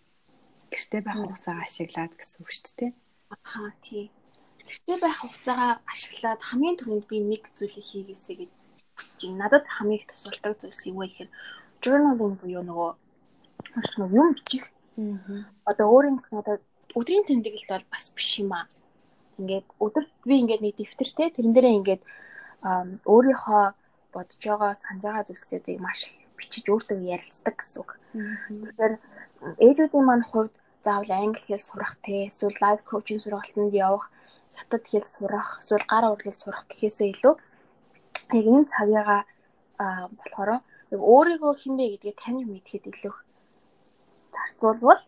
[0.73, 2.93] Гэртээ байх хугацаагаа ашиглаад гэсэн үг шүү дээ.
[3.31, 4.05] Аа тий.
[4.67, 8.51] Гэртээ байх хугацаагаа ашиглаад хамгийн түрүүнд би нэг зүйлийг хийгээсэй гэж
[9.41, 11.31] надад хамгийн их тусалдаг зүйлс юу вэ гэхээр
[11.83, 12.91] journaling буюу нөгөө
[13.99, 14.65] юм бичих.
[15.65, 16.57] Одоо өөрийн одоо
[16.95, 18.67] өдрийн тэмдэглэл бол бас биш юм аа.
[19.39, 22.03] Ингээд өдөрт би ингээд нэг дэвтэртэй тэрэн дээрээ ингээд
[23.05, 23.65] өөрийнхөө
[24.15, 27.91] бодож байгаа санаж байгаа зүйлсүүдийг маш их бичиж өөртөө ярилцдаг гэсэн үг.
[28.17, 28.95] Тэгэхээр
[29.67, 34.07] ээжүүдийн маань хувьд заавал англи хэл сурах те эсвэл лайв коучинг сургалтанд явах
[34.57, 37.35] хятад хэл сурах эсвэл гар урлаг сурах гэхээсээ илүү
[38.39, 39.21] яг энэ цагаагаа
[40.19, 40.51] болохоор
[41.17, 43.15] өөрийгөө хинбэ гэдгээ тань мэдхэд илүү
[44.37, 45.01] зарцуулбал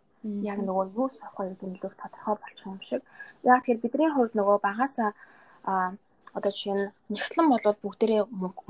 [0.53, 3.03] яг нөгөө юу сурах вэ гэдэг нь илүү тодорхой болчих юм шиг.
[3.45, 5.11] Яг тэгэхээр бидний хувьд нөгөө багасаа
[6.37, 8.23] одоо жишээ нь нэгтлэн болоод бүгдээрээ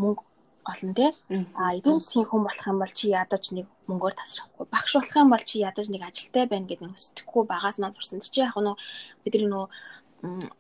[0.03, 0.23] мөнгө
[0.71, 1.11] олон тий.
[1.57, 4.67] А эдийн засгийн хүн болох юм бол чи ядаж нэг мөнгөөр тасрахгүй.
[4.75, 8.21] Багш болох юм бол чи ядаж нэг ажилтай байна гэдэг нь өсөхгүй багаас маань сурсан.
[8.21, 8.77] Чи яг нөгөө
[9.25, 9.69] бидний нөгөө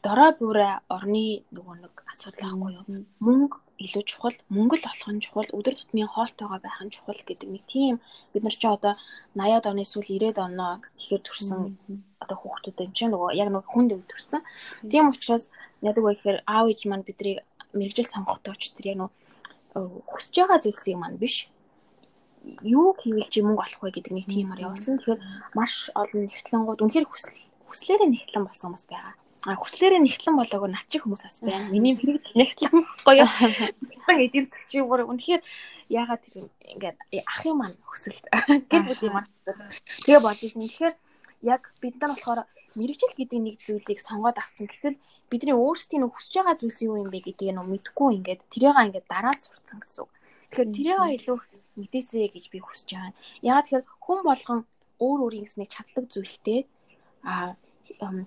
[0.04, 2.84] дорой бүрэ орны нөгөө нэг асуудал аахгүй юу?
[3.26, 7.48] Мөнгө илүү чухал, мөнгө л олох нь чухал, өдөр тутмын хоолтойгоо байх нь чухал гэдэг
[7.48, 7.94] нэг тийм
[8.34, 8.94] бид нар ч одоо
[9.38, 11.60] 80-аад оны сүүл 90-ад оноо илүү төрсэн
[12.22, 14.42] одоо хүүхдүүд энэ чинь нөгөө яг нөгөө хүнд өвдөрсөн.
[14.90, 15.44] Тийм учраас
[15.86, 17.38] яадаг вэ гэхээр аав ээж маань бидрийг
[17.70, 19.16] мэрэгжил сонгохдоо ч тэр яг нөгөө
[20.10, 21.36] хүсэж байгаа зүйлсийг маань биш
[22.62, 24.98] юу хийвэл чи мөнгө олох вэ гэдэг нэг тиймэр явуулсан.
[24.98, 25.20] Тэгэхээр
[25.54, 27.36] маш олон нэгтлэнгууд үнэхээр хүсэл
[27.68, 29.14] хүслээрээ нэгтлэн болсон хүмүүс байгаа.
[29.46, 31.70] А хүслээрээ нэгтлэн болоогүй над чих хүмүүс бас байна.
[31.74, 33.22] Миний хэрэг нэгтлэн гоё.
[33.22, 35.42] Тэгсэн эдийн засгийн бүр үнэхээр
[35.94, 38.24] яагаад тэр ингээд ахын маань хүсэлт
[38.70, 39.30] гэр бүлийн маань.
[40.02, 40.66] Тэгээ болж исэн.
[40.66, 40.94] Тэгэхээр
[41.46, 42.40] яг бид нар болохоор
[42.74, 44.66] мэрэгжил гэдэг нэг зүйлийг сонгоод авсан.
[44.66, 44.98] Гэтэл
[45.30, 49.38] бидний өөрсдийн хүсэж байгаа зүйлс юу юм бэ гэдгийг нөө мэдгүй ингээд тэрийгээ ингээд дараад
[49.38, 50.10] сурцсан гэсэн үг.
[50.50, 51.38] Тэгэхээр тэрийгээ илүү
[51.78, 53.12] мэдээсэй гэж би хүсэж байгаа.
[53.46, 54.60] Яагаад тэгэхээр хүн болгон
[54.98, 56.60] өөр өөрийнс нэг чаддаг зүйлтэй
[57.22, 57.54] а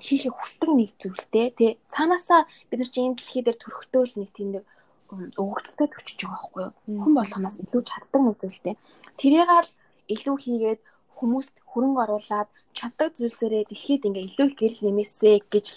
[0.06, 4.30] хийхийг хүсдэг нэг зүйлтэй тий цаанаасаа бид нар чинь энэ дэлхий дээр төрөхтөө л нэг
[4.36, 4.64] тийм нэг
[5.12, 7.02] өгөгдөлтэй төчөж байгаа байхгүй юу?
[7.04, 8.76] Хүн болгоноос илүү чаддаг нэг зүйлтэй
[9.20, 9.70] тэрийг л
[10.16, 10.82] илүү хийгээд
[11.18, 15.68] хүмүүст хөрөнгө оруулад чаддаг зүйлсээрээ дэлхийд ингээ илүү гэрэл нэмээсэй гэж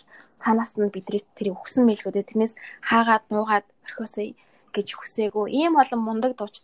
[0.43, 2.55] цаанаас нь бидний тэрийг өгсөн мэлгүүдээ тэрнээс
[2.89, 4.29] хаагаад нуугаад орхиосэй
[4.75, 6.57] гэж хүсээгүй ийм олон мундаг дууч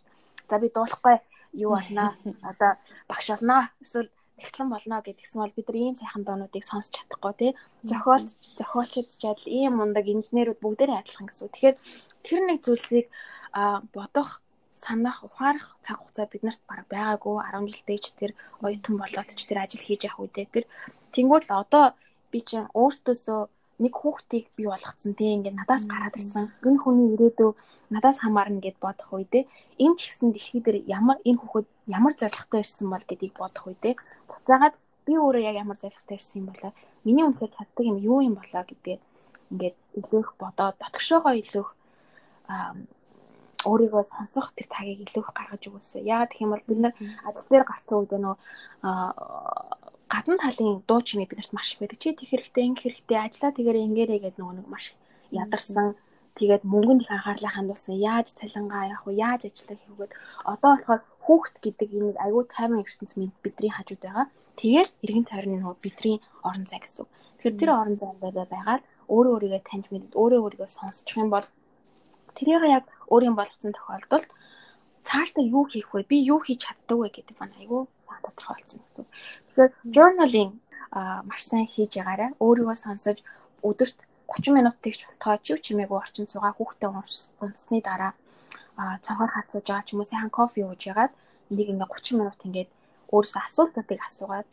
[0.49, 1.17] за би дуулахгүй.
[1.63, 2.09] Юу болнаа
[2.51, 2.71] одоо
[3.09, 4.09] багш болноо эсвэл
[4.43, 7.51] эхлэн болно гэдгсэн бол бид нар ийм сайхан доонуудыг сонсч чадахгүй тий.
[7.89, 11.49] Зохиолч зохиолчд чадл ийм мундаг инженерүүд бүгдээрээ адилхан гэсэн.
[11.53, 11.77] Тэгэхээр
[12.25, 13.07] тэр нэг зүйлсийг
[13.95, 14.29] бодох
[14.73, 17.35] санах ухаарах цаг хугацаа биднэрт баг байгаагүй.
[17.53, 18.31] 10 жилдээ ч тэр
[18.65, 20.47] оюутан болоод ч тэр ажил хийж явах үедээ.
[20.53, 20.65] Тэр
[21.13, 21.85] тэнгуул одоо
[22.31, 23.41] би чинь өөртөөсөө
[23.81, 26.53] нэг хүүхдийг бий болгоцсон те ингээд надаас гараад ирсэн.
[26.61, 27.51] Энэ хүний ирээдүй
[27.89, 29.49] надаас хамаарна гэд бодох үедээ
[29.81, 33.93] энэ ч гэсэн дэлхий дээр ямар энэ хүүхэд ямар зоригтой ирсэн бол гэдгийг бодох үедээ
[34.29, 36.71] буцаагаад би өөрөө яг ямар зоригтой ирсэн юм болоо?
[37.03, 38.97] Миний үнхээр чаддаг юм юу юм болоо гэдгээ
[39.51, 41.69] ингээд илүүх бодоод дотгошоогоо илүүх
[43.65, 46.01] өөрийгөө сонсох тэр цагийг илүүх гаргаж өгөөсөө.
[46.01, 46.93] Яагаад гэх юм бол бид нар
[47.27, 48.35] ажил дээр гарсан үед нөө
[50.11, 51.99] гадна талын дуу чимээ бидэрт маш их байдаг.
[52.03, 54.85] Чи тэг хэрэгтэй, ингэ хэрэгтэй, ажиллаа тэгээрээ ингээрэй гэдэг нөгөө нэг маш
[55.31, 55.95] ядарсан.
[56.35, 57.95] Тэгээд мөнгөнд их анхаарлаа хандуулсан.
[57.95, 59.13] Яаж цалингаа явах вэ?
[59.23, 60.11] Яаж ажиллах хийвгээд
[60.51, 63.11] одоо болохоор хүүхд гэдэг энэ аюу тайван ертөнц
[63.43, 64.25] бидний хажууд байгаа.
[64.59, 67.07] Тэгэл эргэн тойрны нөгөө бидний орон зай гэсэн.
[67.39, 71.47] Тэгэхээр тэр орон зайдаа байгаад өөрөө өөрийгөө таньж мэдээд өөрөө өөрийгөө сонсчих юм бол
[72.35, 74.29] тэрийг яг өөрийн болгоцсон тохиолдолд
[75.07, 76.03] цаашдаа юу хийх вэ?
[76.11, 77.81] Би юу хийж чаддаг вэ гэдэг маань айгүй
[78.25, 79.05] тодорхой болсон гэсэн.
[79.47, 80.51] Тэгэхээр journaling
[81.29, 82.29] маш сайн хийж ягаарай.
[82.43, 83.17] Өөрийгөө сонсож
[83.63, 83.97] өдөрт
[84.27, 86.89] 30 минутыг ч болтгоо чив чимээгүй орчин цугаа хүүхдээ
[87.43, 88.13] унсны дараа
[89.03, 91.11] цанхаар хатгаж байгаа ч юм уу сайхан кофе ууж ягаад
[91.51, 92.69] нэг ингээ 30 минут ингээд
[93.11, 94.47] өөрөөсөө асуултуудыг асуугаад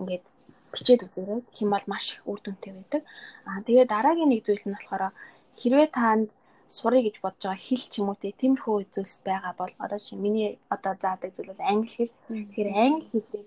[0.00, 0.24] ингээд
[0.72, 1.40] бичээд үзээрэй.
[1.54, 3.02] Тэм бол маш үр дүнтэй байдаг.
[3.48, 5.14] Аа тэгээ дараагийн нэг зүйл нь болохоор
[5.58, 6.28] хэрвээ таанд
[6.68, 10.58] сурыг гэж бодож байгаа хэл ч юм уу тиймэрхүү зүйлс байгаа бол одоо чи миний
[10.74, 12.12] одоо заадаг зүйл бол англи хэл.
[12.28, 13.46] Тэгэхээр англи хэлийг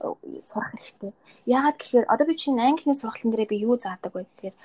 [0.00, 1.12] э, сурах хэрэгтэй.
[1.46, 4.56] Яагаад гэхээр одоо би чинь англи хэлний сургалтын дээр би юу заадаг вэ гэхээр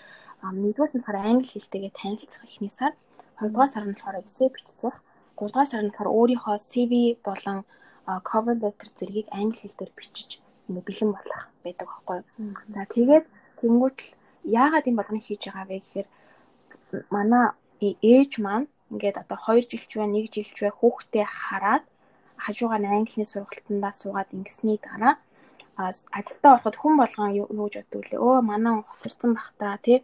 [0.46, 2.94] нэгдүгээр нь болохоор англи хэлтэйгээ танилцах эхний сар,
[3.40, 4.96] хоёрдугаар сар нь болохоор эссе бичсэх,
[5.38, 6.94] гуравдугаар сар нь болохоор өөрийнхөө CV
[7.26, 7.58] болон
[8.30, 10.30] cover letter зэргийг англи хэлээр бичиж
[10.70, 12.54] ингээ бэлэн болох байдаг байхгүй юу.
[12.74, 13.26] За тэгээд
[13.60, 14.14] тэнгуут л
[14.46, 16.08] яагаад энэ болгоныг хийж байгаа вэ гэхээр
[17.10, 17.44] манай
[17.82, 21.84] ээж маань ингээд одоо 2 жилч бай 1 жилч бай хүүхдээ хараад
[22.44, 25.16] хажуугаар нь английн сургалтандаа суугаад ингэсний дараа
[25.78, 28.24] ажилдаа ороход хүн болгон юу гэж боддог лээ.
[28.28, 29.98] Өө манай хоцорсон бах та тий.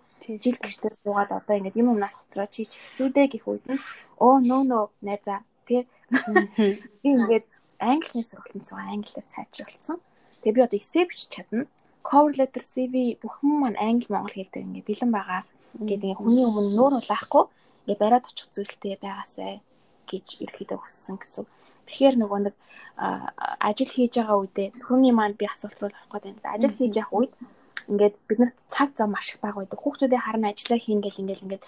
[0.44, 3.80] Жил гэртээ суугаад одоо ингээд юм юмнаас хоцроо чи хэцүү дээ гэх үед нь
[4.26, 5.82] өө нөө нөө найзаа тий
[6.12, 7.46] би ингээд
[7.80, 9.98] английн сургалтанд суугаа англиар сайжруулсан.
[10.44, 11.66] Тэгээ би одоо эссе бичиж чадна.
[12.08, 15.42] Cover letter CV бүхэн маань англи монгол хэл дээр ингээ бэлэн байгаа
[15.90, 17.44] гэдэг хүний өмнө нүүр улаахгүй
[17.88, 19.62] ингээ бариад очих зүйлтэй байгаасай
[20.10, 21.46] гэж ерөөдөө хүссэн гэсэн.
[21.88, 22.56] Тэгэхээр нөгөө нэг
[23.68, 26.46] ажил хийж байгаа үедээ хүний маань би асуулт руу орох гэдэг.
[26.56, 27.34] Ажил хийж явах үед
[27.90, 29.80] ингээд биднэрт цаг зав маш их бага байдаг.
[29.82, 31.64] Хүүхдүүдээ харна ажиллаа хийн гэл ингээл ингээд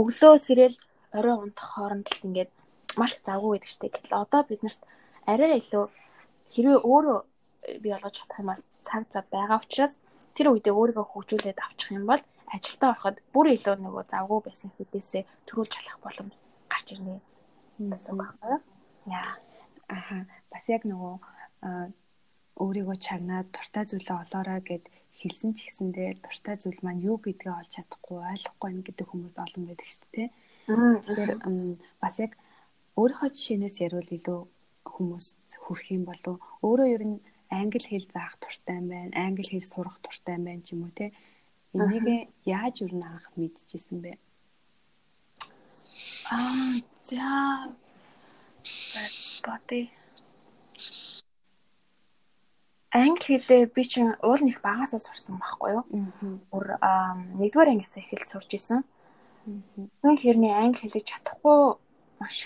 [0.00, 0.76] өглөө сэрэл
[1.16, 2.50] орой унтах хооронд л ингээд
[3.00, 3.92] маш их завгүй байдаг штеп.
[3.94, 4.80] Гэтэл одоо биднэрт
[5.32, 5.84] арай илүү
[6.52, 7.18] хэрвээ өөрөө
[7.82, 9.94] би олгож чадах юм бол цаг зав байгаа учраас
[10.36, 15.22] тэр үедээ өөрийгөө хөгжүүлээд авчих юм бол ажилдаа ороход бүр илүү нөгөө завгүй байсан хэдээсээ
[15.48, 16.34] төрүүлж халах боломж
[16.68, 17.20] гарч ирнэ
[17.78, 18.60] гэсэн үг байна.
[19.06, 19.32] Яа.
[19.88, 20.26] Аха.
[20.52, 21.14] Бас яг нөгөө
[22.62, 24.84] өөрийгөө чагнаад дуртай зүйлээ олоорой гэд
[25.18, 29.62] хэлсэн ч гэсэндээ дуртай зүйл маань юу гэдгээ олж чадахгүй ойлгохгүй юм гэдэг хүмүүс олон
[29.66, 30.28] байдаг шүү дээ.
[30.66, 31.32] Тэгэхээр
[32.02, 32.32] бас яг
[33.00, 34.40] өөрийнхөө жишээнээс ярил илүү
[34.94, 35.26] хүмүүс
[35.64, 37.18] хүрх юм болов өөрөө ер нь
[37.50, 39.12] англи хэл заах туртай юм байна.
[39.26, 41.10] Англи хэл сурах туртай юм байна ч юм уу те.
[41.74, 44.12] Энийг яаж юу анх мэдчихсэн бэ?
[46.30, 47.26] Аа за
[49.42, 49.90] бати
[52.94, 55.84] англи хэлээ би чинь уул нэг багасаа сурсан байхгүй юу?
[56.54, 56.68] Өөр
[57.42, 58.80] нэгдүгээр ангиасаа эхэлж сурч исэн.
[59.98, 61.58] Тэгвэл хэрний англи хэлийг чадахгүй
[62.22, 62.36] маш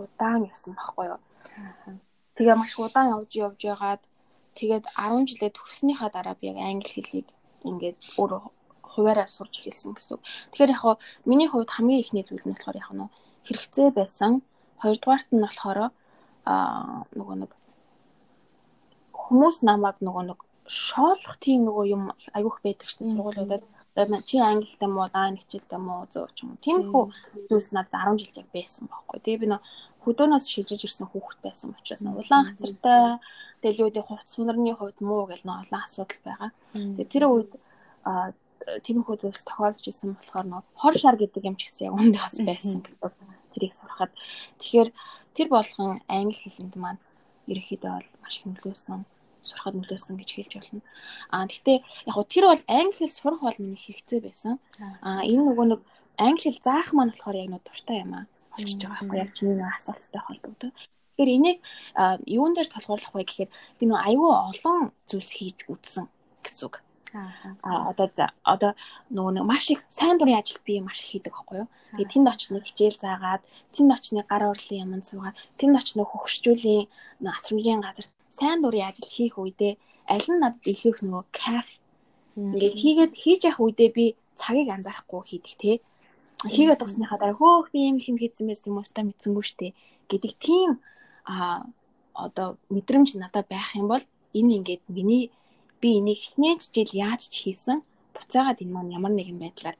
[0.00, 1.20] удаан явсан байхгүй юу?
[2.40, 4.02] Тэгээ маш удаан явж явж ягаад
[4.56, 7.28] тэгээд 10 жилээ төгснөхийн дараа би яг англи хэлийг
[7.68, 8.32] ингээд өөр
[8.92, 10.18] хуваараа сурч эхэлсэн гэсэн.
[10.52, 10.84] Тэгэхээр яг
[11.24, 13.12] миний хувьд хамгийн ихний зүйл нь болохоор яг нь
[13.46, 14.32] хэрэгцээ байсан.
[14.82, 15.78] Хоёрдугаарт нь болохоор
[16.44, 17.52] аа нөгөө нэг
[19.14, 22.02] хүмүүс намайг нөгөө нэг шоолох тийм нөгөө юм
[22.36, 23.64] айгүйх байдаг дээ сургуулиудад.
[24.28, 26.56] Чи англитай муу, даа хичээлтэй муу зөө ч юм.
[26.64, 27.02] Тиймэрхүү
[27.48, 29.18] зүйлс надад 10 жил яг байсан байхгүй.
[29.20, 29.68] Тэгээ би нөгөө
[30.04, 33.20] хөдөөнөөс шилжиж ирсэн хүүхэд байсан учраас улаан хацартай
[33.62, 36.50] дэлгүүдийн хувьд сунарны хувьд муу гэл нөө олон асуудал байгаа.
[36.72, 37.52] Тэгээ тэр үед
[38.84, 42.36] тиймэрхүү зүйлс тохиолдож исэн болохоор нөө хор шар гэдэг юм ч гэсэн яг үндэ бас
[42.38, 43.10] байсан гэсэн.
[43.52, 44.12] Тэрийг сурахад
[44.60, 44.88] тэгэхээр
[45.36, 47.00] тэр болгон англи хэлэнд маань
[47.50, 49.00] ерөөхдөө бол маш хэмнэлсэн
[49.42, 50.82] сурахад нөлөөсөн гэж хэлж болно.
[51.34, 54.54] Аа гэхдээ яг гоо тэр бол англи хэл сурах бол миний хэрэгцээ байсан.
[55.02, 55.80] Аа энэ нөгөө нэг
[56.16, 59.56] англи хэл заах маань болохоор яг нэг дуртай юм аа болчихж байгаа байхгүй яг чиний
[59.58, 60.72] нэг асуулттай холбогддог.
[60.76, 61.58] Тэгэхээр энийг
[62.28, 66.06] юун дээр толгуурлах вэ гэхээр би нэг аюу олон зүйлс хийж үзсэн
[66.44, 66.76] гэсэн үг.
[67.12, 68.72] Аа одоо за одоо
[69.12, 71.68] нөгөө нэг маш их сайн дурын ажил би маш их хийдэг байхгүй юу.
[71.92, 73.42] Тэгээ тэнд очны хичээл заагаад,
[73.74, 76.88] тэнд очны гар урлын юмд суугаад, тэнд очны хөгшчүүлийн
[77.20, 79.76] асрамжийн газар сайн дурын ажил хийх үедээ
[80.08, 81.68] аль нь надад илүү их нөгөө кайф?
[82.36, 84.04] Ингээд хийгээд хийж явах үедээ би
[84.40, 85.72] цагийг анзаарахгүй хийдэг те.
[86.48, 89.76] Хийгээд дуусныхаа дараа хөөх би юм хэм хийсэн байсан юм уустаа мэдсэнгүү штэ
[90.10, 90.70] гэдэг тийм
[91.28, 91.68] а
[92.14, 95.30] одоо мэдрэмж надад байх юм бол энэ ингээд миний
[95.82, 97.78] би энийг хинээч жил яаж ч хийсэн
[98.14, 99.76] буцаагаад энэ маань ямар нэгэн байдлаар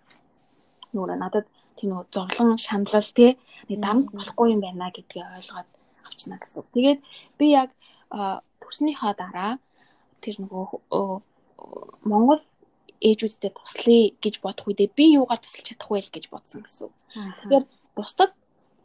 [0.92, 3.26] нөгөө надад тийм нөгөө зовлон шаналл те
[3.68, 5.68] нэг дарамт болохгүй юм байна гэдгийг ойлгоод
[6.06, 6.64] авчна гэсэн.
[6.74, 7.00] Тэгээд
[7.38, 7.70] би яг
[8.60, 9.52] төгснөхийн дараа
[10.22, 10.66] тэр нөгөө
[12.10, 12.42] Монгол
[13.02, 16.90] ээжүүдтэй туслая гэж бодох үедээ би юугаар тусалж чадах вэ гэж бодсон гэсэн.
[17.14, 17.64] Тэгэхээр
[17.96, 18.32] бусдад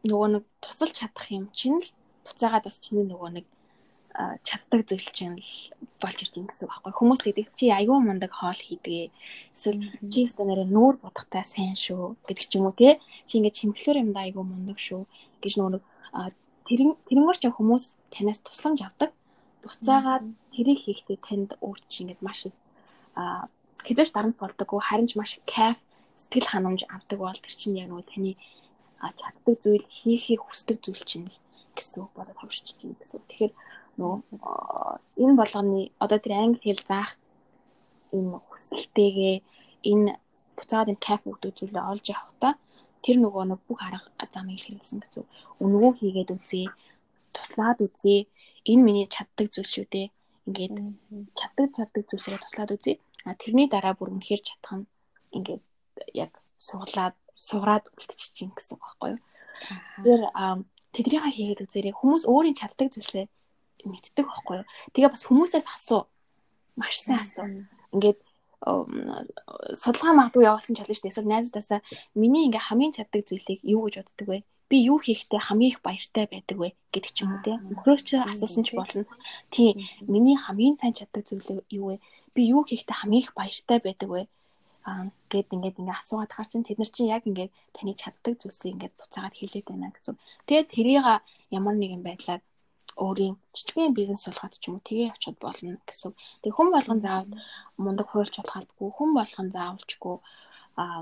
[0.10, 1.90] нөгөө нэг тусалж чадах юм чинь л
[2.26, 3.46] буцаагаад бас чиний нөгөө нэг
[4.18, 5.52] чаддаг зүйл чинь л
[6.02, 6.94] болж байгаа гэсэн үг байхгүй.
[6.98, 9.14] Хүмүүс гэдэг чи аюун мундаг хоол хийдгээ.
[9.54, 12.98] Эсвэл чи станараа нүүр бодохтай сайн шүү гэдэг ч юм уу те.
[13.30, 15.06] Чи ингээд чимхлэр юм да аюун мундаг шүү
[15.42, 15.82] гэж нөгөө
[16.66, 19.14] тэр тэрмөр ч хүмүүс танаас тусламж авдаг.
[19.62, 22.50] Буцаагаад тэрийг хийхдээ танд өөр чи ингээд маш
[23.14, 23.46] а
[23.86, 25.78] хязгаарч дарамт болдоггүй харин ч маш кайф
[26.18, 28.32] сэтгэл ханамж авдаг бол тэр чинь яг нөгөө таны
[28.98, 31.30] чаддаг зүйл хийхийг хүсдэг зүйл чинь
[31.78, 33.22] гэсэн үг бодоод хавшиж чинь гэсэн.
[33.30, 33.54] Тэгэхээр
[33.98, 34.22] нөгөө
[35.24, 37.12] энэ болгоны одоо тэр англи хэл заах
[38.14, 39.36] энэ хүсэлтэйгээ
[39.92, 40.10] энэ
[40.58, 42.54] буцаад энэ кайф өгдөг зүйлээ олж явахдаа
[43.04, 45.26] тэр нөгөө нэг бүх арга замыг хэрэглэсэн гэсэн.
[45.64, 46.68] Өнгөө хийгээд үзье.
[47.36, 48.28] Туслаад үзье.
[48.68, 50.08] Энэ миний чаддаг зүйл шүү дээ.
[50.48, 50.76] Ингээд
[51.40, 53.00] чаддаг чаддаг зүйлсээ туслаад үзье.
[53.24, 54.90] А тэрний дараа бүр үнэхээр чадах нь
[55.38, 55.64] ингээд
[56.14, 59.22] яг суглаад суураад үлдчихэж чинь гэсэн байхгүй юу.
[60.04, 60.22] Тэр
[60.92, 61.94] тэдрийг хийгээд үзээрэй.
[61.96, 63.26] Хүмүүс өөрийн чаддаг зүйлсээ
[63.92, 64.68] мэддэг байхгүй юу.
[64.94, 66.02] Тэгээ бас хүмүүсээс асуу.
[66.76, 67.46] Маш сайн асуу.
[67.96, 68.20] Ингээд
[69.82, 71.12] судалгаа магадгүй явуулсан чалж дээ.
[71.14, 71.80] Эсвэл найзтаасаа
[72.16, 74.40] миний ингээ хамгийн чаддаг зүйлийг юу гэж боддог вэ?
[74.68, 77.60] би юу хийхдээ хамгийн их баяртай байдаг вэ гэдэг ч юм уу тийм.
[77.72, 79.08] Нөхрөөч асуусан ч болно.
[79.48, 79.88] Тийм.
[80.04, 81.98] Миний хамгийн сайн чаддаг зүйл юу вэ?
[82.36, 84.22] би юу хийхдээ хамгийн их баяртай байдаг вэ?
[84.84, 88.76] Аа гэд ингээд ингээд асуугаад хаар чинь тэд нар чинь яг ингээд таны чаддаг зүйлсийг
[88.76, 90.16] ингээд буцаагаад хэлээд байна гэсэн.
[90.48, 91.06] Тэгээд тэрийг
[91.58, 92.42] ямар нэгэн байдлаар
[93.06, 96.12] өөрийн жижигхэн бизнес суулгаад ч юм уу тгээ явчихад болно гэсэн.
[96.44, 97.34] Тэг хүн болгон заавал
[97.84, 100.18] мундаг хуульч болохгүй хүн болгон заавалчгүй
[100.82, 101.02] аа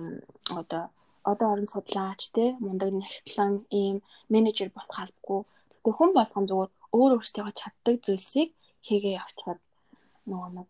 [0.60, 0.84] одоо
[1.32, 3.98] одоо орон судлаач те мундаг нягтлан ийм
[4.34, 5.42] менежер болох албагүй.
[5.72, 8.50] Тэгтээ хүн болгон зүгээр өөр өөртөө чаддаг зүйлсийг
[8.88, 9.60] хийгээ явчихад
[10.30, 10.68] нөгөө нэг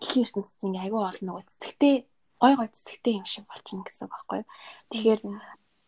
[0.00, 1.94] дэлхийн ертөнцийн айгүй олон нөгөө цэцэгтэй
[2.42, 4.42] гой гой цэцэгтэй юм шиг болчихно гэсэн үг байхгүй.
[4.90, 5.20] Тэгэхээр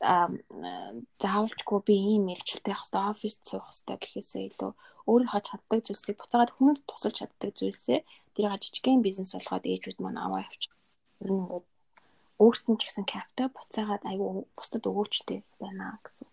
[0.01, 4.73] заавалчгүй би ийм мэрэгчлээ явах хэрэгтэй, оффист суух хэрэгтэй гэхээсээ илүү
[5.11, 8.01] өөрийнхөө чаддаг зүйлсийг буцаагаад хүнд тусалж чаддаг зүйлсээ
[8.35, 10.73] тэрийг жижигхэн бизнес болгоод ээжүүд маань аваа явчих.
[11.21, 11.67] Ер нь ингээд
[12.41, 16.29] өөрт нь ч гэсэн капта буцаагаад айгүй бусдад өгөөчтэй байна гэсэн.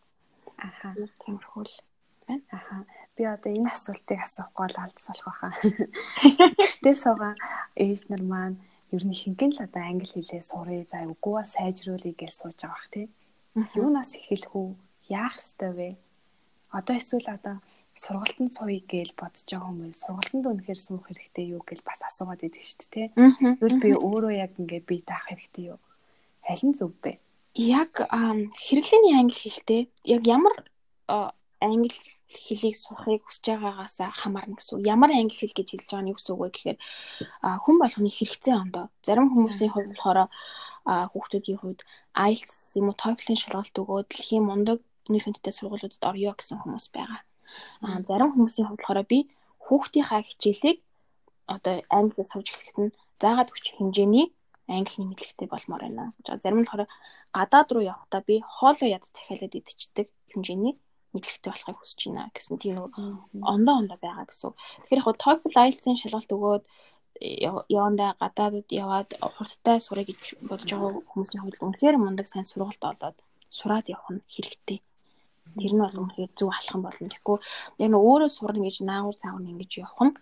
[0.67, 0.95] Аха.
[1.27, 1.75] Тиймэрхүү л
[2.23, 2.43] байна.
[2.56, 2.75] Аха.
[3.15, 5.53] Би одоо энэ асуултыг асуухгүй бол алдс болох байхаа.
[6.56, 7.34] Гэртээ суугаа
[7.75, 8.58] ээж нар маань
[8.95, 12.88] ер нь хинхэн л одоо англи хэлээ сурыг за үгүйа сайжруулъя гэж сууж байгаа бах
[12.95, 13.08] тий.
[13.74, 14.70] Юунаас эхэлэх үү?
[15.10, 15.89] Яах ёстой вэ?
[16.70, 17.56] Одоо эсвэл одоо
[17.98, 22.62] сургалтанд сууя гэж бодож байгаа хүмүүс сургалтанд үнэхээр суух хэрэгтэй юу гэж бас асуугаад байдаг
[22.62, 23.08] шүү дээ тий.
[23.58, 25.80] Тэгвэл би өөрөө яг ингээд бие даах хэрэгтэй юу?
[26.46, 27.17] Аль нь зөв бэ?
[27.58, 30.54] Яг хэрэглээний англи хэлтэй яг ямар
[31.58, 31.98] англи
[32.30, 34.86] хэлийг сурахыг хүсэж байгаагаас хамаарна гэсэн.
[34.86, 36.78] Ямар англи хэл гэж хэлж байгаа нь юу гэсэн үг вэ гэхээр
[37.63, 38.86] хүн болгоны хэрэгцээ ондоо.
[39.02, 40.30] Зарим хүмүүсийн хувьд болохоор
[41.12, 41.82] хүүхдүүдийн хувьд
[42.28, 44.80] IELTS юм уу TOEFL-ийн шалгалт өгөөд дэлхийн мундаг
[45.12, 47.21] нэр хүндтэй сургуулиудад орё гэсэн хүмүүс байгаа.
[47.86, 49.19] Аа зарим хүмүүсийн хувьд болохоор би
[49.65, 50.78] хүүхдийнхаа хичээлийг
[51.56, 54.28] одоо англиар сууж эхлэхэд нь заагаад хүч хэмжээний
[54.78, 56.13] англи мэдлэгтэй болмоор байна.
[56.43, 56.91] Зарим нь болохоор
[57.38, 60.73] гадаад руу явахдаа би хоолоо яд захиалаад идчихдэг хэмжээний
[61.13, 62.93] мэдлэгтэй болохыг хүсэж байна гэсэн тийм нэг
[63.54, 64.52] ондоо ондоо байгаа гэсэн.
[64.52, 66.63] Тэгэхээр яг TOEFL IELTS-ийн шалгалт өгөөд
[67.21, 73.17] явандаа гадаадд яваад хурдтай сурах гэж бодож байгаа хүмүүсийн хувьд үнэхээр мундаг сайн сургалт олоод
[73.58, 74.80] сураад явах нь хэрэгтэй.
[75.58, 77.10] Тэр нь бол үнэхээр зөв алхам болно.
[77.10, 77.38] Тэгэхгүй
[77.82, 80.13] яг нь өөрөө сурна гэж наагур цаагур ингэж явах нь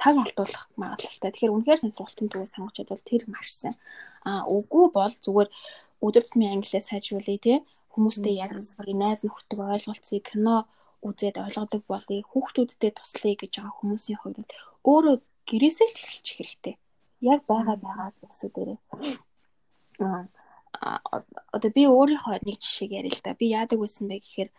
[0.00, 1.30] цаг алдуулах магадлалтай.
[1.30, 3.76] Тэгэхээр үнэхээр сонирхолтой төгөө сонгочод бол тэр маш сайн.
[4.28, 5.48] Аа үгүй бол зүгээр
[6.06, 7.54] өдөр тутмын англиас сайжруулъя те
[7.92, 10.56] хүмүүстэй яг сурыг найз нөхдөг ойлголцыг кино
[11.08, 14.50] үзээд ойлгодог болъё хүүхдүүдтэй туслая гэж байгаа хүмүүсийн хувьд
[14.90, 15.16] өөрөө
[15.52, 16.74] гэрээсээ л эхэлчих хэрэгтэй.
[17.20, 18.78] Яг байгаа байгаа зүйлсүүдээрээ.
[20.00, 20.24] Аа
[21.52, 23.38] одоо би өөрийнхөө нэг жишээг ярил л да.
[23.38, 24.50] Би яадаг байсан бэ гэхээр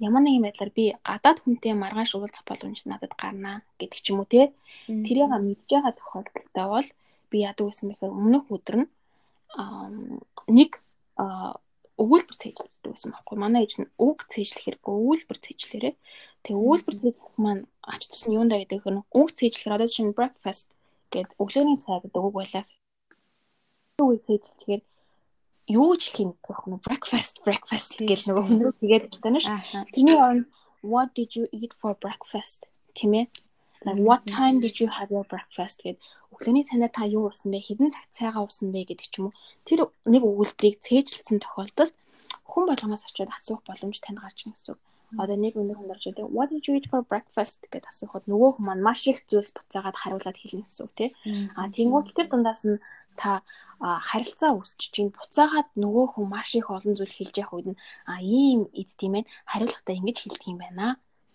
[0.00, 4.28] ямар нэгэн байдлаар би гадаад хүнтэй маргааш уулзах боломж надад гарнаа гэдэг ч юм уу
[4.32, 4.50] те.
[4.88, 6.88] Тэрийг мэдж байгаа тохиолдолд бол
[7.30, 8.88] би яадаг байсан бэхээр өмнөх өдөр нь
[10.48, 10.70] нэг
[12.00, 13.36] өгүүлбэр цэжлэдэг байсан байхгүй.
[13.36, 15.94] Манай ээж нь үг цэжлэх хэрэггүй өгүүлбэр цэжлэрээ.
[16.44, 20.68] Тэгээ өгүүлбэр цэжлэх маань ач тус нь юундаа гэдэг нь үг цэжлэхээр одоо чинь breakfast
[21.12, 22.64] гэдэг өглөөний цай гэдэг үг байлаа.
[24.00, 24.82] Үг цэжлэхээр
[25.70, 29.46] юу ч хэлэх юм байх нь breakfast breakfast гэж нөгөө хүн рүү тэгээд байна ш.
[29.94, 30.46] Тэрний оронд
[30.82, 32.66] what did you eat for breakfast?
[32.96, 33.26] Тийм ээ.
[33.86, 35.96] Like what time did you have your breakfast гэд.
[36.32, 37.64] Өглөөний цайнаа та юу уусан бэ?
[37.64, 39.38] Хэдэн цаг цайгаа уусан бэ гэдэг ч юм уу.
[39.64, 41.94] Тэр нэг өгүүлбэрийг цээжилсэн тохиолдолд
[42.50, 44.80] хүн болгоноос очиод асуух боломж танд гарч ирнэ гэсэн үг.
[45.18, 48.50] Одоо нэг өнөр хүн орж идэг what did you eat for breakfast гэд асуухад нөгөө
[48.60, 51.10] хүн маань маш их зүйлс буцаагаад хариулаад хэлнэ гэсэн үг тий.
[51.58, 52.78] А тэнгуут тэр дундаас нь
[53.18, 53.42] та
[53.80, 58.20] харилцаа үүсч чинь буцаагаад нөгөө хүн маш их олон зүйл хэлж явах үед нь а
[58.20, 60.86] ийм эд тийм ээ хариулгатай ингэж хэлдэг юм байна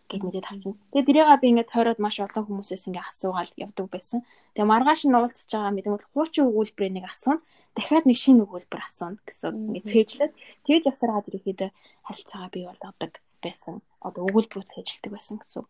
[0.09, 0.77] гэд мэдээд харна.
[0.93, 4.19] Тэгээ тэрийг би ингээд тойроод маш олон хүмүүсээс ингээд асуугаал явдаг байсан.
[4.53, 7.41] Тэгээ маргааш нь уулзж байгаа мэдэн бол хуучин өгүүлбэрээ нэг асууна.
[7.73, 10.33] Дахиад нэг шинэ өгүүлбэр асууна гэсэн ингээд цээжлээд
[10.69, 11.61] тэгж явсаар гад ирэхэд
[12.05, 13.11] харилцаагаа бий болгодог
[13.45, 13.75] байсан.
[14.01, 15.63] Одоо өгүүлбэрүүд цээжилдэг байсан гэсэн.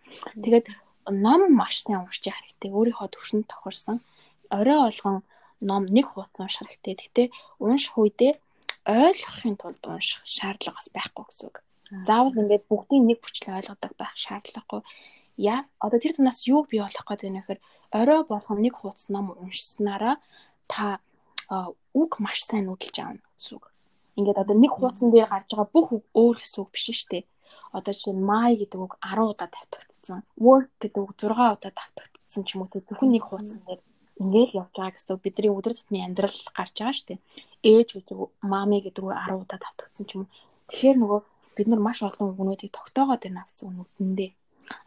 [0.44, 0.66] Тэгээд
[1.12, 2.72] ном маш сайн уншиж хэрэгтэй.
[2.72, 3.98] Өөрийнхөө төвшөнд тохирсон
[4.50, 5.18] орой олгон
[5.62, 6.96] ном нэг хуудас унших хэрэгтэй.
[6.96, 7.24] Гэтэ
[7.60, 8.34] унших үедээ
[8.86, 11.58] ойлгохын тулд унших шаардлага бас байхгүй гэсэн үг.
[12.08, 14.82] Заавал ингээд бүгдийн нэг хүчлээ ойлгодог байх шаардлагагүй.
[15.38, 17.60] Яа одоо тэр тунаас юу бий болох гэдэг нь гэхээр
[18.00, 20.16] орой болгон нэг хуудас ном уншсанараа
[20.72, 21.00] та
[21.94, 23.66] үг маш сайн нүдэлж аавна гэсэн үг.
[24.18, 27.24] Ингээд одоо нэг хуудсан дээр гарч байгаа бүх үг өөр гэсэн үг биш шүү дээ.
[27.78, 30.20] Одоо жишээ нь my гэдэг үг 10 удаа тавьтагдсан.
[30.38, 33.82] work гэдэг үг 6 удаа тавьтагдсан ч юм уу зөвхөн нэг хуудсан дээр
[34.22, 37.20] ингээд явж байгаа гэсэн бидний өдөр тутмын амьдрал гарч байгаа шүү дээ.
[37.72, 38.18] Ээж гэдэг
[38.52, 40.24] мами гэдэг үг 10 удаа тавьтагдсан ч юм.
[40.70, 41.20] Тэгэхээр нөгөө
[41.56, 44.32] бид нар маш олон үгнүүдийг тогтоогоод байна гэсэн үнэтэндээ.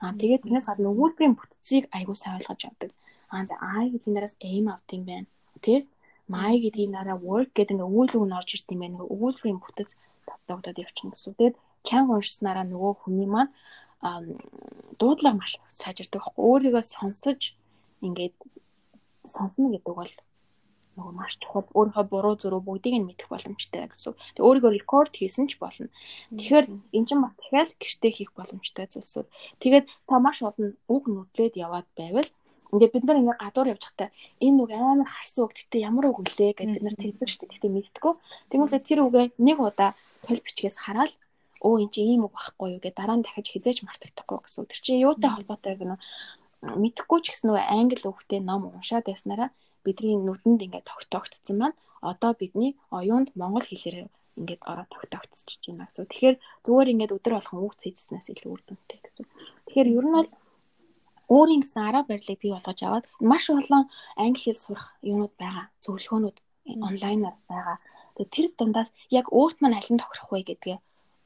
[0.02, 2.90] Аа тэгээд тэрнээс гадна өгүүлбэрийн бүтцийг аягүй сайн ойлгож авдаг.
[3.32, 5.28] Аа за I гэдэг нараас aim авт юм байна.
[5.64, 5.86] Тэ?
[6.32, 9.04] My гэдгийн дараа work гэдэг нэг өгүүлбэр нь орж ирд юм байна.
[9.14, 9.90] Өгүүлбэрийн бүтэц
[10.28, 11.36] тогтоогдоод явчихна гэсэн.
[11.38, 11.56] Тэгээд
[11.88, 13.52] can уншснараа нөгөө хүний маань
[15.00, 16.44] дуудлага маш сайжирдаг байхгүй.
[16.50, 17.40] Өөрийгөө сонсож
[18.06, 18.36] ингээд
[19.34, 20.12] сонсно гэдэг бол
[20.98, 24.14] нөгөө маш чухал өөрийнхөө буруу зөрүү бүгдийг нь мэдэх боломжтой гэсэн.
[24.34, 25.90] Тэг өөрийгөө рекорд хийсэн ч болно.
[26.34, 26.66] Тэгэхээр
[26.96, 29.26] эн чинь бас дахиад гэртээ хийх боломжтой зүйлсүүд.
[29.62, 32.28] Тэгээд та маш олон үг нүдлээд яваад байвал
[32.74, 34.10] ингээд бид нар ингээд гадуур явж байхдаа
[34.46, 37.52] энэ үг амар харсан үг гэтээ ямар үг үлээ гэдэг бид нар тэгдэг шүү дээ.
[37.54, 38.12] Гэтээ мэдтгүү.
[38.50, 39.90] Тэгмээ тэр үгээ нэг удаа
[40.26, 41.12] толь бичгээс хараад
[41.66, 44.68] өө эн чинь ийм үг байхгүй юу гэдэг дараа нь дахиж хизээж мартагдахгүй гэсэн.
[44.70, 45.96] Тэр чинь юутай холбоотой гэнэ
[46.82, 49.50] мэдхгүй ч гэсэн нөгөө англи үгтэй ном уншаад байснараа
[49.84, 51.76] бидний нүдэнд ингээд тогтоогдсон маань
[52.10, 56.06] одоо бидний оюунд монгол хэлээр ингээд ороод тогтоогдчихж байна гэсэн.
[56.10, 59.26] Тэгэхээр зүгээр ингээд өдөр болгон үг цэжснээс илүү үр дүнтэй гэсэн.
[59.66, 60.30] Тэгэхээр ер нь бол
[61.34, 63.84] өөрийн гэсэн арга барилыг бий болгож аваад маш олон
[64.24, 65.66] англи хэл сурах юмуд байгаа.
[65.84, 66.38] Зөвлөгөөнүүд
[66.86, 67.76] онлайнаар байгаа.
[68.16, 70.78] Тэгээ тэр дундаас яг өөрт маань аль нь тохирох вэ гэдгээ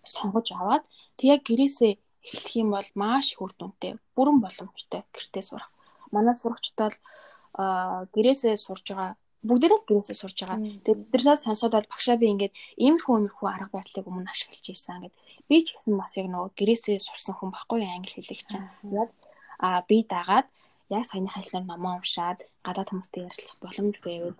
[0.05, 0.85] сонгож аваад
[1.17, 1.93] тэг яг гэрээсээ
[2.27, 5.71] эхлэх юм бол маш их үр дүнтэй, бүрэн боломжтой гэртээ сурах.
[6.15, 10.59] Манай сурагчдад бол гэрээсээ сурж байгаа бүгдээрээ л гэрээсээ сурж байгаа.
[10.87, 15.15] Тэгээд биднээс сонсоод бол багшаа би ингээд иймэрхүү иймэрхүү арга барилыг өмнө ашиглаж ийсэн гэд.
[15.51, 18.71] Би ч гэсэн бас яг нөгөө гэрээсээ сурсан хүн баггүй англи хэлийг чинь.
[18.95, 19.11] Яг
[19.59, 20.47] а би дагаад
[20.95, 24.39] яг саяны хэлснээр номоо уншаад гадаад хүмүүстэй ярилцах боломж байвал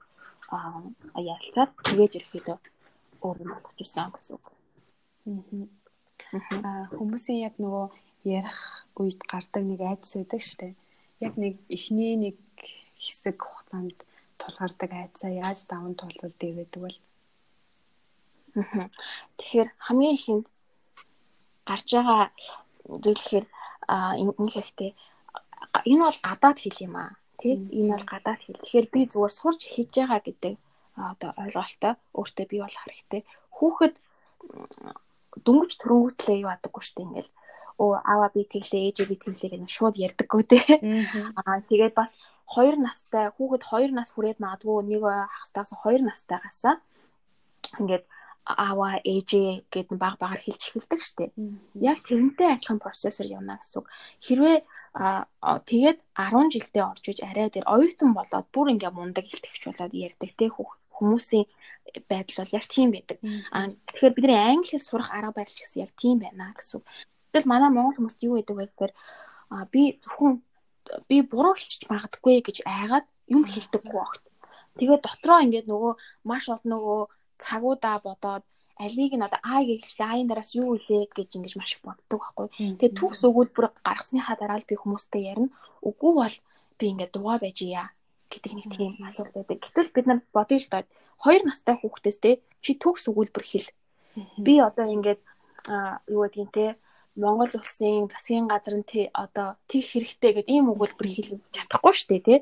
[0.55, 2.59] а ярилцаад тэгээд ерөөхдөө
[3.27, 4.45] өөр юм болгож ирсэн гэсэн үг.
[5.25, 7.87] Аа хүмүүсийн яг нөгөө
[8.39, 8.59] ярих
[8.99, 10.69] үед гардаг нэг айдас үүдэг штэ.
[11.27, 12.37] Яг нэг эхний нэг
[12.99, 13.99] хэсэг хугацаанд
[14.41, 16.99] тулгардаг айдсаа яаж даван туулалдаг гэдэг бол
[18.53, 20.47] Тэгэхээр хамгийн ихэнд
[21.69, 22.23] гарч байгаа
[23.03, 23.47] зүйл гэхээр
[24.21, 24.93] энэ хэрэгтэй
[25.91, 28.61] энэ бол гадаад хэл юм аа тий энэ бол гадаад хэл.
[28.61, 30.55] Тэгэхээр би зүгээр сурч хийж байгаа гэдэг
[31.11, 33.23] одоо ойлголттой өөртөө бий болох хэрэгтэй.
[33.57, 33.95] Хүүхэд
[35.47, 37.31] дөнгөж төрөнгөтлөө юу адаггүй штэ ингээл
[37.83, 40.59] оо аваа би тэглээ ээжээ би тэглээ гэх нь шууд ярьдаггүй те.
[41.41, 42.13] Аа тэгээд бас
[42.53, 45.03] 2 настай хүүхэд 2 нас хүрээд магадгүй нэг
[45.37, 46.75] хастаас 2 настайгаасаа
[47.81, 48.05] ингээд
[48.45, 51.33] аваа ээжээ гэдэг баг багаар хэлж эхэлдэг штеп.
[51.79, 53.87] Яг тэрнтэй адилхан процессор явна гэсэн үг.
[54.27, 54.59] Хэрвээ
[55.71, 60.31] тэгээд 10 жилдээ орж иж арай дээр оюутан болоод бүр ингээ мундаг илтгэж болоод ярьдаг
[60.37, 61.47] те хүмүүсийн
[62.09, 63.19] байдал бол яг тийм байдаг.
[63.53, 66.81] Аа тэгэхээр бидний англи хэл сурах арга барил ч гэсэн яг тийм байна гэсэн.
[67.33, 68.93] Тэгэл манай монгол хүмүүст юу гэдэг вэ гэхээр
[69.73, 70.33] би зөвхөн
[71.09, 74.25] би буруу хэлчих магадгүй гэж айгаад юм хэлдэггүй багт.
[74.79, 75.93] Тэгээд дотроо ингээд нөгөө
[76.29, 77.01] маш олон нөгөө
[77.45, 78.45] цагуудаа бодоод
[78.85, 82.21] алийг нь одоо А гэж хэлчихлээ А-ийн дараас юу үлээ гэж ингэж маш их боддог
[82.21, 82.49] байхгүй.
[82.79, 85.55] Тэгээд төгс өгүүлбэр гаргасныхаа дараа л би хүмүүстэй ярина.
[85.89, 86.37] Үгүй бол
[86.79, 87.87] би ингээд дугаа байж яа
[88.33, 89.61] гэдэг нэг тийм асуулт байдаг.
[89.61, 90.83] Гэтэл бид нар бодъё л доо.
[91.21, 92.31] Хоёр настай хүүхдээс те
[92.65, 93.69] чи төгс өгүүлбэр хэл.
[94.41, 95.21] Би одоо ингээд
[96.09, 96.67] юу гэдгийг те
[97.13, 102.23] Монгол улсын засгийн газар нь одоо тийх хэрэгтэй гэдэг ийм өгүүлбэр хэлж чадахгүй шүү дээ
[102.25, 102.39] тий.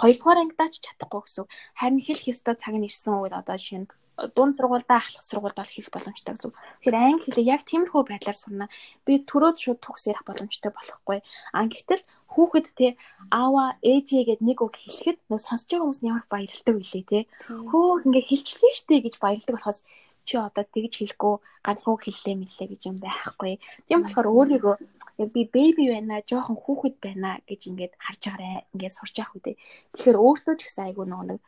[0.00, 1.44] Хоёрдугаар ангидаа ч чадахгүй гэсэн.
[1.76, 3.90] Харин хэлэх ёстой цаг нь ирсэн үед одоо жишээ нь
[4.36, 6.52] дунд сургуультай ахлах сургуультай хэлэх боломжтой гэсэн.
[6.54, 8.66] Тэгэхээр англи хэлийг яг тиймэрхүү байдлаар сурна.
[9.02, 11.18] Би төрөөд шууд төгс ярих боломжтой болохгүй.
[11.50, 12.86] А гэтэл хүүхэд те
[13.30, 17.20] аава ээжээ гэд нэг үг хэлэхэд нөө сонсож байгаа хүмүүс нь ямар баярлдаг вүлээ те.
[17.50, 19.80] Хөө ингээ хэлчлээ штэ гэж баярлдаг болохоос
[20.24, 21.34] чи одоо тэгж хэлэхгүй
[21.66, 23.52] ганцхан хэллээ мэлээ гэж юм байхгүй.
[23.86, 24.76] Тийм болохоор өөрийгөө
[25.22, 28.66] яг би бэби байна, жоохон хүүхэд байна гэж ингээд харж байгаарэ.
[28.74, 29.56] Ингээд сурч явах үедээ.
[29.94, 31.40] Тэгэхээр өөртөө ч гэсэн айгүй нөгөө нэг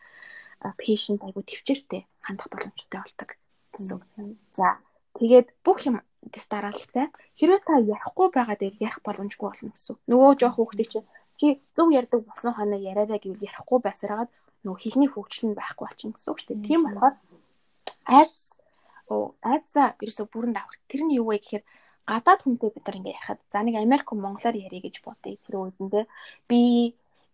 [0.60, 3.28] patient айгүй төвчээртэй хандах боломжтой болдог
[3.76, 4.00] гэсэн.
[4.56, 4.80] За
[5.18, 6.00] тэгээд бүх юм
[6.32, 7.12] дэс дараалалтай.
[7.38, 9.96] Хэрвээ та ярихгүй байгаа дээр ярих боломжгүй болно гэсэн.
[10.10, 11.00] Нөгөө жоох хүүхдээ чи
[11.38, 11.46] чи
[11.76, 14.30] зөв ярьдаг болсон ханаа яриараа гэвэл ярихгүй байсараад
[14.64, 16.66] нөгөө хийхний хөгжил нь байхгүй болчихно гэсэн үг шүү дээ.
[16.66, 17.14] Тийм болохоор
[18.08, 18.34] айц
[19.06, 20.80] айцаа ерөөсө бүрэнд авах.
[20.90, 21.64] Тэр нь юу вэ гэхээр
[22.10, 25.38] гадаад хүнтэй бид нар ингээ ярихад за нэг Америк монголоор ярих гэж бодъё.
[25.46, 26.04] Тэр үедээ
[26.50, 26.60] би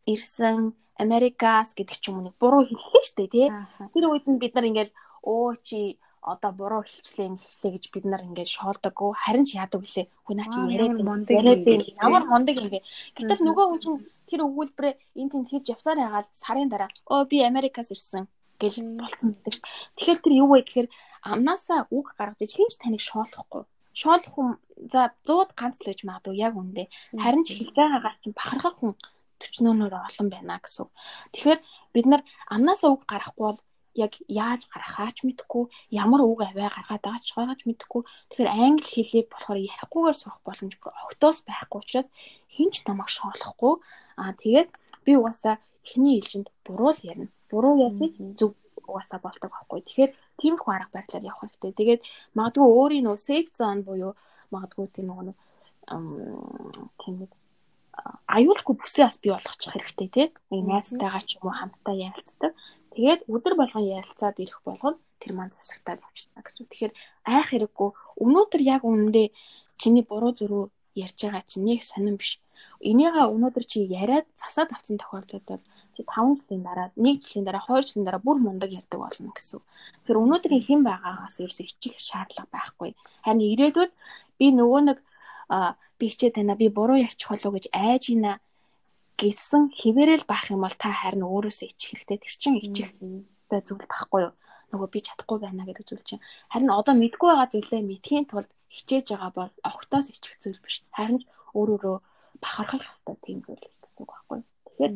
[0.04, 3.48] ирсэн Америкаас гэдэг ч юм уу нэг буруу хэллээ шүү дээ тий.
[3.92, 4.92] Тэр үед нь бид нар ингээл
[5.26, 9.10] оо чи одоо буруу хэлчлээ юмчлээ гэж бид нар ингээд шоолдоггүй.
[9.18, 10.06] Харин ч яадаг үлээ.
[10.26, 11.62] Хүн наа чи яриад яриад
[11.98, 12.78] ямар мундаг бэ?
[13.18, 13.98] Гэтэл нөгөө хүн чинь
[14.30, 18.30] тэр өгүүлбэрээ энэ тэнд хийж явсаар ягаад сарын дараа оо би Америкаас ирсэн
[18.62, 19.66] гэл болсон гэдэг чинь
[19.98, 20.88] тэгэхээр тэр юу вэ гэхээр
[21.26, 23.66] амнаасаа үг гаргаж хинч таныг шоолохгүй.
[23.92, 24.48] Шоолох хүн
[24.92, 26.88] за 100-д ганц л гэж магадгүй яг үндэ.
[27.18, 28.94] Харин ч хэлж байгаагаас чинь бахархах хүн
[29.42, 30.86] 40-нөр олон байна гэсэн.
[31.34, 31.60] Тэгэхээр
[31.94, 32.22] бид нар
[32.54, 33.60] амнаасаа үг гаргахгүй бол
[33.94, 38.02] яг яаж гаргахаач мэдэхгүй, ямар үг аваа гаргаад байгаач байгаач мэдэхгүй.
[38.32, 42.08] Тэгэхээр англи хэлийг болохоор ярихгүйгээр сурах боломж бүр огтоос байхгүй учраас
[42.48, 43.74] хинч намайг шоолохгүй.
[44.16, 44.70] Аа тэгээд
[45.04, 47.28] би угаасаа эхний ээлжинд буруу л ярина.
[47.52, 48.56] Буруу ярьж зөв
[48.88, 49.80] угаасаа болдог байхгүй.
[49.84, 51.72] Тэгэхээр тиймэрхүү арга барилаар явах хэрэгтэй.
[51.76, 52.00] Тэгээд
[52.38, 54.12] магадгүй өөрийн нөө safe zone буюу
[54.54, 55.36] магадгүй тийм нэг
[57.02, 57.30] тийм нэг
[58.36, 60.26] аюулгүй бүсээ бас бий болгочих хэрэгтэй тий.
[60.50, 62.52] Нэг найзтайгаа ч юм уу хамтдаа ярилцдаг.
[62.96, 66.66] Тэгээд өдөр болгон ярилцаад ирэх болгоно тэр маань засагтаад явчихна гэсэн.
[66.68, 66.92] Тэгэхээр
[67.28, 67.88] айх хэрэггүй.
[68.24, 69.28] Өнөөдөр яг үнэндээ
[69.80, 70.64] чиний буруу зөрүү
[71.04, 72.40] ярьж байгаа чинь нэг сонирн биш.
[72.90, 75.62] Энийгээ өнөөдөр чи яриад засаад авсан тохиолдолд
[75.94, 79.60] чи 5 жилийн дараа, 1 жилийн дараа, 2 жилийн дараа бүр мундаг ярьдаг болно гэсэн.
[80.04, 82.90] Тэгэхээр өнөөдрийн хэн байгаагаас ерөөсөө ичих шаардлага байхгүй.
[83.24, 83.92] Харин ирээдүйд
[84.38, 84.98] би нөгөө нэг
[85.98, 88.32] би хичээ танаа би буруу ярьчих болов гэж айж ийна
[89.20, 92.18] гэсэн хэвээрэл баах юм бол та харин өөрөөсөө ичих хэрэгтэй.
[92.18, 94.34] Тэр чинь ичих зүйл байхгүй юу?
[94.72, 99.06] нөгөө би чадахгүй байна гэдэг зүйл чинь харин одоо мэдгүй байгаа зүйлээ мэдхийн тулд хичээж
[99.12, 100.80] байгаа бол огтоос ичих зүйл биш.
[100.96, 101.20] Харин
[101.52, 101.96] өөрөөрөө
[102.40, 104.40] бахархах хэрэгтэй тийм зүйл гэсэн үг байхгүй.
[104.64, 104.92] Тэгэхээр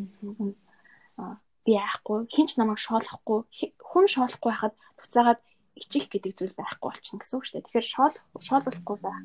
[1.64, 3.38] би яахгүй хинч намайг шоолохгүй
[3.84, 5.40] хүн шоолохгүй хахад буцаагаад
[5.76, 7.66] ичих гэдэг зүйл байхгүй болчихно гэсэн үг шүү дээ.
[7.68, 9.20] Тэгэхээр шоол шоолохгүй байх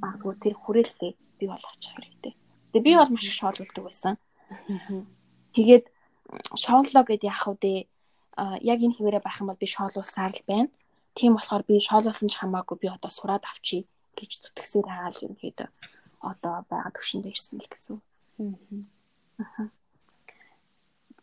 [0.00, 2.32] магадгүй тэр хүрээлэлээ бий болгочих хэрэгтэй.
[2.72, 4.14] Тэгээ би бол маш их шоололдог байсан.
[5.56, 5.84] Тэгээд
[6.56, 7.84] шооллоо гэд яах вэ?
[8.64, 10.72] Яг энэ хിവэрэ байх юм бол би шоолуулсаар л байна.
[11.12, 13.84] Тийм болохоор би шоолуулсан ч хамаагүй би одоо сураад авчий
[14.16, 15.68] гэж зүтгэсээр байгаа л юм хэд
[16.24, 17.96] одоо байгаа төвшөнд ирсэн л гэсэн.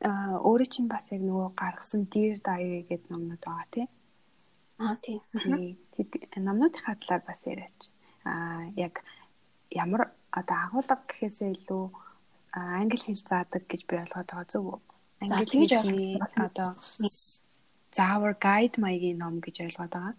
[0.05, 3.89] Аа өөрөө чинь бас яг нөгөө гаргасан Dear Diary гэдэг номнод байгаа тийм.
[4.79, 5.21] Аа тийм.
[6.45, 7.79] Номнуудынхаа талаар бас яриач.
[8.25, 9.01] Аа яг
[9.71, 11.85] ямар одоо агуулга гэхээсээ илүү
[12.53, 14.79] англи хэл заадаг гэж би ойлгоод байгаа зүг үү?
[15.21, 16.69] Англи хэлний одоо
[17.97, 20.15] заавар гайд маягийн ном гэж ойлгоод байгаа.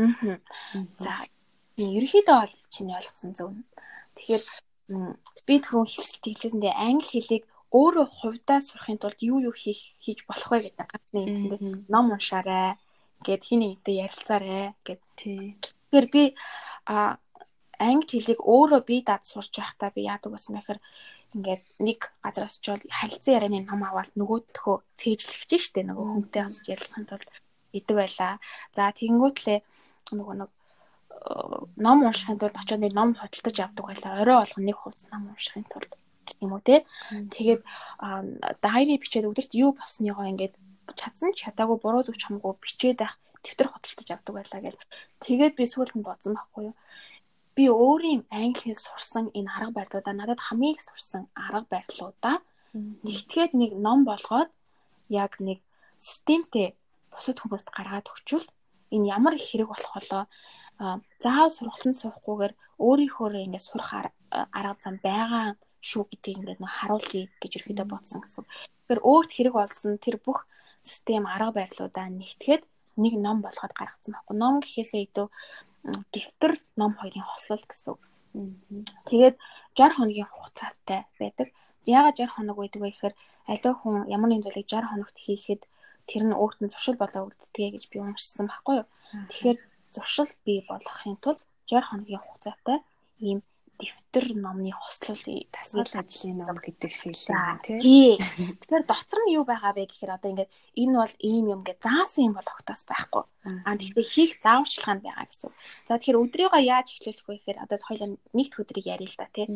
[0.00, 0.38] Аа.
[1.04, 1.12] За
[1.76, 3.52] ерөнхийдөө бол чиний ойлгосон зөв.
[4.16, 4.44] Тэгэхээр
[5.46, 5.84] би түрүү
[6.24, 11.08] хэлжсэндээ англи хэлийг өөрөө хувьдаа сурахын тулд юу юу хийх хийж болох вэ гэдэг ганц
[11.12, 11.28] нэг
[11.60, 11.84] юм.
[11.92, 12.76] Ном уншаарай
[13.26, 15.02] гэд хин нэгтэй ярилцаарэ гэд.
[15.16, 16.24] Тэгэхээр би
[16.86, 17.16] а
[17.78, 20.80] англи хэлийг өөрөө би дад сурч байхдаа би яадаг байсан гэхээр
[21.34, 26.56] ингээд нэг газраас ч бол харилцан ярианы ном аваад нөгөөдхөө цээжлэгч штэ нөгөө хүнтэй бас
[26.68, 27.28] ярилцахын тулд
[27.72, 28.38] идэг байла.
[28.76, 29.58] За тэгэнгүүтлээ
[30.12, 30.50] нөгөө нэг
[31.84, 34.20] ном уншихын тулд очиод нэг ном хөдөлтөж авдаг байла.
[34.20, 35.90] Орой болгон нэг хуудас ном уншихын тулд
[36.44, 36.84] юм уу те.
[37.34, 37.62] Тэгээд
[38.60, 40.54] дайри бичээд өдөрт юу болсныгоо ингээд
[41.00, 44.78] чадсан чадаагүй буруу зүг чамгүй бичээд байх дэвтэр хөдөлтөж авдаг байлаа гэж.
[45.24, 46.76] Тэгээд би сүүлд нь бодсон байхгүй юу.
[47.56, 52.36] Би өөрийн англи хэл сурсан энэ арга барилуудаа надад хамгийн их сурсан арга барилуудаа
[53.06, 54.50] нэгтгээд нэг ном болгоод
[55.08, 55.58] яг нэг
[55.98, 56.72] системтэй
[57.12, 58.46] бусад хүмүүст гаргаад өгчүүл
[58.94, 60.24] энэ ямар их хэрэг болох болоо
[61.24, 62.52] заавал сургалтанд суухгүйгээр
[62.86, 63.90] өөрийнхөө ингээд сурах
[64.58, 65.44] арга зам байгаа
[65.82, 68.44] шүү гэдгийг ингээд харуулъя гэж ерөөдөө бодсон гэсэн.
[68.46, 70.38] Тэгэхээр өөрт хэрэг болсон тэр бүх
[70.82, 72.62] систем арга барилуудаа нэгтгэхэд
[73.02, 74.36] нэг ном болгоод гаргацсан байхгүй.
[74.36, 75.26] Ном гэхээсээ илүү
[76.12, 77.96] дэвтэр ном хоёрын хослол гэсэн.
[79.08, 79.36] Тэгээд
[79.76, 81.48] 60 хоногийн хугацаатай байдаг.
[81.86, 83.14] Яагаад 60 хоног байдаг вэ гэхээр
[83.50, 85.62] аливаа хүн ямар нэгэн зүйлийг 60 хоногт хийхэд
[86.08, 88.86] тэр нь өөрт нь зуршил болоо үлддэг гэж би уншсан байхгүй юу.
[89.30, 89.58] Тэгэхээр
[89.94, 92.78] зуршил бий болгохын тулд 60 хоногийн хугацаатай
[93.28, 93.38] ийм
[93.80, 95.22] дэвтэр номны хослол
[95.54, 98.18] тасгал ажлын ном гэдэг шиг л юм тий.
[98.60, 100.52] Тэгэхээр дотор нь юу байгаа вэ гэхээр одоо ингээд
[100.82, 103.24] энэ бол ийм юм гэж заасан юм бол огтоос байхгүй.
[103.64, 105.50] Аа тэгтээ хийх зааварчилгаа нь байгаа гэсэн.
[105.88, 109.46] За тэгэхээр өдрийгөө яаж эхлүүлэх вэ гэхээр одоо хоёул нэгд өдрийг яриа л да тий.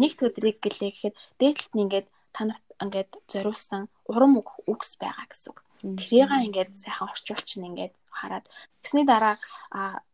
[0.00, 2.06] Нэгд өдрийг гэлээ гэхэд дээдлэлт нь ингээд
[2.38, 4.38] та нарт ингээд зориулсан урам
[4.70, 5.58] үгс байгаа гэсэн үг.
[5.98, 8.46] Тэрийг ингээд сайхан орчуулчин ингээд хараад
[8.82, 9.34] тэгсний дараа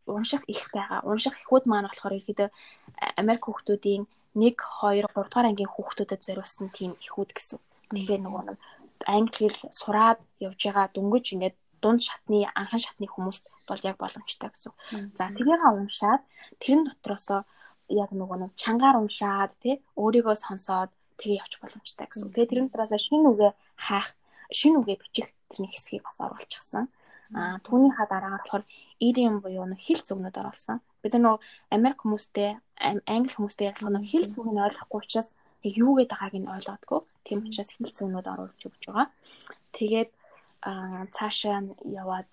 [0.09, 1.05] унших их байгаа.
[1.05, 2.49] Унших ихүүд маань болохоор ерөөдөө
[3.21, 4.03] Америк хүүхдүүдийн
[4.33, 7.59] 1 2 3 дугаар ангийн хүүхдүүдэд зориулсан тийм ихүүд гэсэн.
[7.93, 8.59] Тэгэхээр нөгөө нэг
[9.05, 14.49] англи хэл сураад явж байгаа дөнгөж ингээд дунд шатны анхан шатны хүмүүст бол яг боломжтой
[14.49, 14.73] гэсэн.
[15.17, 16.21] За тэрийг уншаад
[16.61, 17.41] тэрэн дотроосоо
[17.89, 20.89] яг нөгөө нэг чангаар уншаад тий өөрийгөө сонсоод
[21.19, 22.31] тэгээ явж боломжтой гэсэн.
[22.33, 23.51] Тэгээ тэрэн дотроосоо шинэ үгээ
[23.85, 24.09] хаах,
[24.51, 26.85] шинэ үгээ бичих тэрний хэсгийг бас оруулчихсан.
[27.33, 28.63] Аа түүнийхаа дараагаар болохоор
[28.99, 30.77] idiom буюу нэг хэл зүгнүүд оруулсан.
[31.01, 31.39] Бид нар нөгөө
[31.75, 32.49] Америк хүмүүстэй
[33.15, 35.29] англи хүмүүстэй ялцсан нэг хэл зүгийг нь ойлгохгүй учраас
[35.65, 36.99] юу гэдэг байгааг нь ойлгоодгүй.
[37.25, 39.07] Тийм учраас хэл зүгнүүд оруулж өгч байгаа.
[39.77, 40.09] Тэгээд
[40.69, 41.57] аа цаашаа
[42.01, 42.27] яваад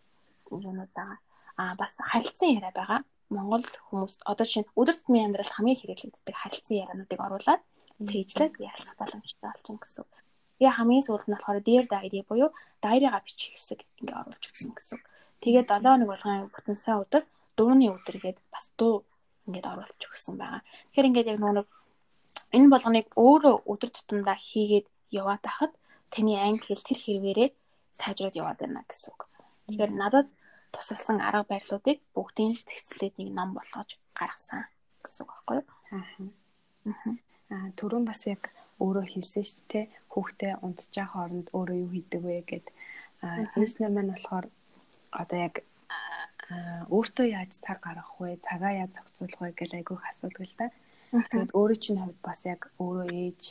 [0.52, 1.10] юунуудаа
[1.56, 3.00] аа бас харилцан яриа байгаа.
[3.32, 7.62] Монгол хүмүүс одоо чинь өдөр тутмын амьдрал хамгийн хэрэглэгддэг харилцан яриануудыг оруулаад
[7.98, 10.06] цээжлээд ярилцах боломжтой байгаа гэсэн.
[10.62, 12.50] Тэгээ хамгийн сүүлд нь болохоор дээр дайри буюу
[12.84, 14.98] дайрига бичих хэсэг ингээ оруулж өгсөн гэсэн.
[15.42, 17.24] Тэгээ 7 хоног болгон бүтэн сая өдөр
[17.58, 19.02] дууны өдөр гээд бас дуу
[19.46, 20.62] ингээд оруулж өгсөн байгаа.
[20.62, 21.68] Тэгэхээр ингээд яг нэг
[22.56, 24.86] энэ болгоныг өөрөө өдөр тутамдаа хийгээд
[25.20, 25.72] яваад байхад
[26.12, 27.48] таны англи хэл тэр хэрвээрээ
[27.98, 29.20] сайжраад яваад байна гэсэн үг.
[29.66, 30.28] Тэгэхээр надад
[30.74, 34.62] тусалсан арга барилуудыг бүгдийг л зэгцлээд нэг ном болгож гаргасан
[35.02, 35.66] гэсэн үг байхгүй юу?
[35.90, 37.31] Аа.
[37.52, 39.84] Түрүүн бас яг өөрөө хэлсэн шүү дээ.
[40.12, 42.66] Хүүхдээ унтчих хооронд өөрөө юу хийдэг вэ гэд.
[43.60, 44.46] Ээжнэр маань болохоор
[45.12, 45.54] одоо яг
[46.90, 48.40] өөртөө яаж цаг гаргах вэ?
[48.46, 50.68] Цагаа яаж зохицуулах вэ гэж айгүйх асуудаг л да.
[51.12, 53.42] Тэгээд өөрөө чинь хувьд бас яг өөрөө ээж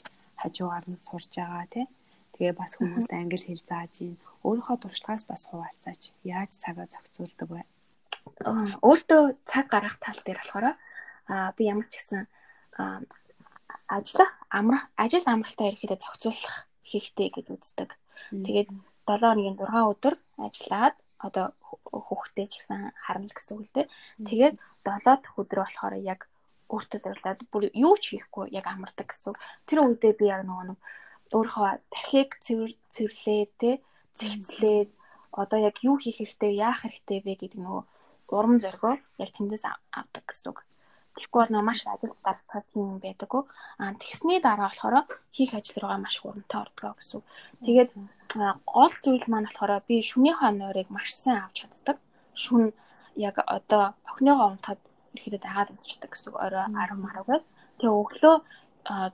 [0.42, 1.86] хажуугаар нь сурж байгаа тий.
[2.34, 4.18] Тэгээ бас хүмүүст англи хэл зааж ийн.
[4.42, 6.02] Өөрийнхөө туршлагаас бас хуваалцаач.
[6.26, 7.62] Яаж цагаа зохицуулдаг вэ?
[8.82, 10.66] Өөртөө цаг гаргах тал дээр болохоор
[11.30, 12.26] а би ямар ч гэсэн
[13.98, 16.56] ажиллах амрах ажил амралтаа ерөөхдөө зохицуулах
[16.90, 17.90] хэрэгтэй гэж үздэг.
[18.46, 20.16] Тэгээд 7 хоногийн 6 өдөр
[20.46, 20.96] ажиллаад
[21.28, 21.46] одоо
[22.08, 23.88] хүүхдээ ч гэсэн харна л гэсэн үг л дээ.
[24.28, 24.56] Тэгээд
[24.88, 26.22] 7 дахь өдөр болохоор яг
[26.72, 29.36] өөртөө зориулаад бүр юу ч хийхгүй яг амардаг гэсэн.
[29.68, 30.80] Тэр үедээ би яг нөгөө нэг
[31.36, 33.72] өөрийнхөө тархийг цэвэр цэвэрлээ те
[34.20, 34.90] зэгцлээд
[35.42, 37.84] одоо яг юу хийх хэрэгтэй яах хэрэгтэй вэ гэдэг нөгөө
[38.36, 39.64] урам зоригоо яг тэндээс
[40.00, 40.56] авдаг гэсэн.
[41.16, 43.32] Тэгэхгүй бол маш ажил гаргах тийм байдаг.
[43.82, 44.96] Аа тэгсний дараа болохоор
[45.36, 47.22] хийх ажил руугаа маш хурамтай ордог гэсэн.
[47.66, 47.92] Тэгээд
[48.74, 51.98] гол зүйл маань болохоор би шүнийхээ нойрыг маш сайн авч чаддаг.
[52.44, 52.72] Шүн
[53.16, 54.82] яг одоо охиныгоо унтахад
[55.16, 57.44] ерөөдөө дагаад унтчихдаг гэсэн орой 10 маргагаар.
[57.78, 58.36] Тэгээ өглөө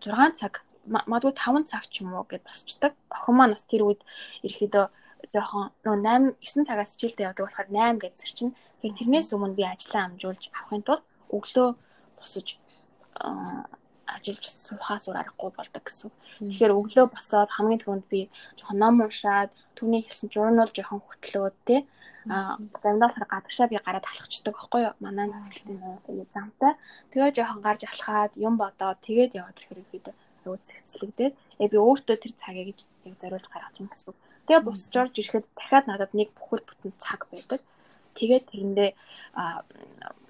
[0.05, 0.53] 6 цаг
[0.85, 2.93] магадгүй 5 цаг ч юм уу гэд босчдаг.
[3.15, 4.01] Охин маань бас тэр үед
[4.45, 4.85] ерөөдөө
[5.33, 8.49] жоохон нөө 8 9 цагаас хичээлдээ явдаг болохоор 8 гэж сэрчин.
[8.79, 11.03] Тэгээ тэрнээс өмнө би ажлаа амжуулж авахын тулд
[11.35, 11.69] өглөө
[12.19, 12.47] босож
[14.07, 16.09] ажиллаж суухаас өөр аргагүй болдог гэсэн.
[16.39, 18.19] Тэгэхээр өглөө босоод хамгийн түрүүнд би
[18.57, 21.81] жоохон ном уншаад түүний хэлсэн журнал жоохон хөтлөөд тий
[22.29, 26.73] а заримдаа болохоор гадагшаа би гараад алхацдаг байхгүй юу манай нөхөлтийн замтай
[27.11, 30.05] тэгээ жоохон гарч алхаад юм бодоод тэгээд яваад ирэхээр ихэд
[30.43, 34.13] аюу цэцлэгдээд яг би өөртөө тэр цагийг яг зориулж гаргаж юм гэсэн.
[34.47, 37.59] Тэгээ буцаж орж ирэхэд дахиад надад нэг бүхэл бүтэн цаг байдаг.
[38.17, 38.89] Тэгээд тэрэндээ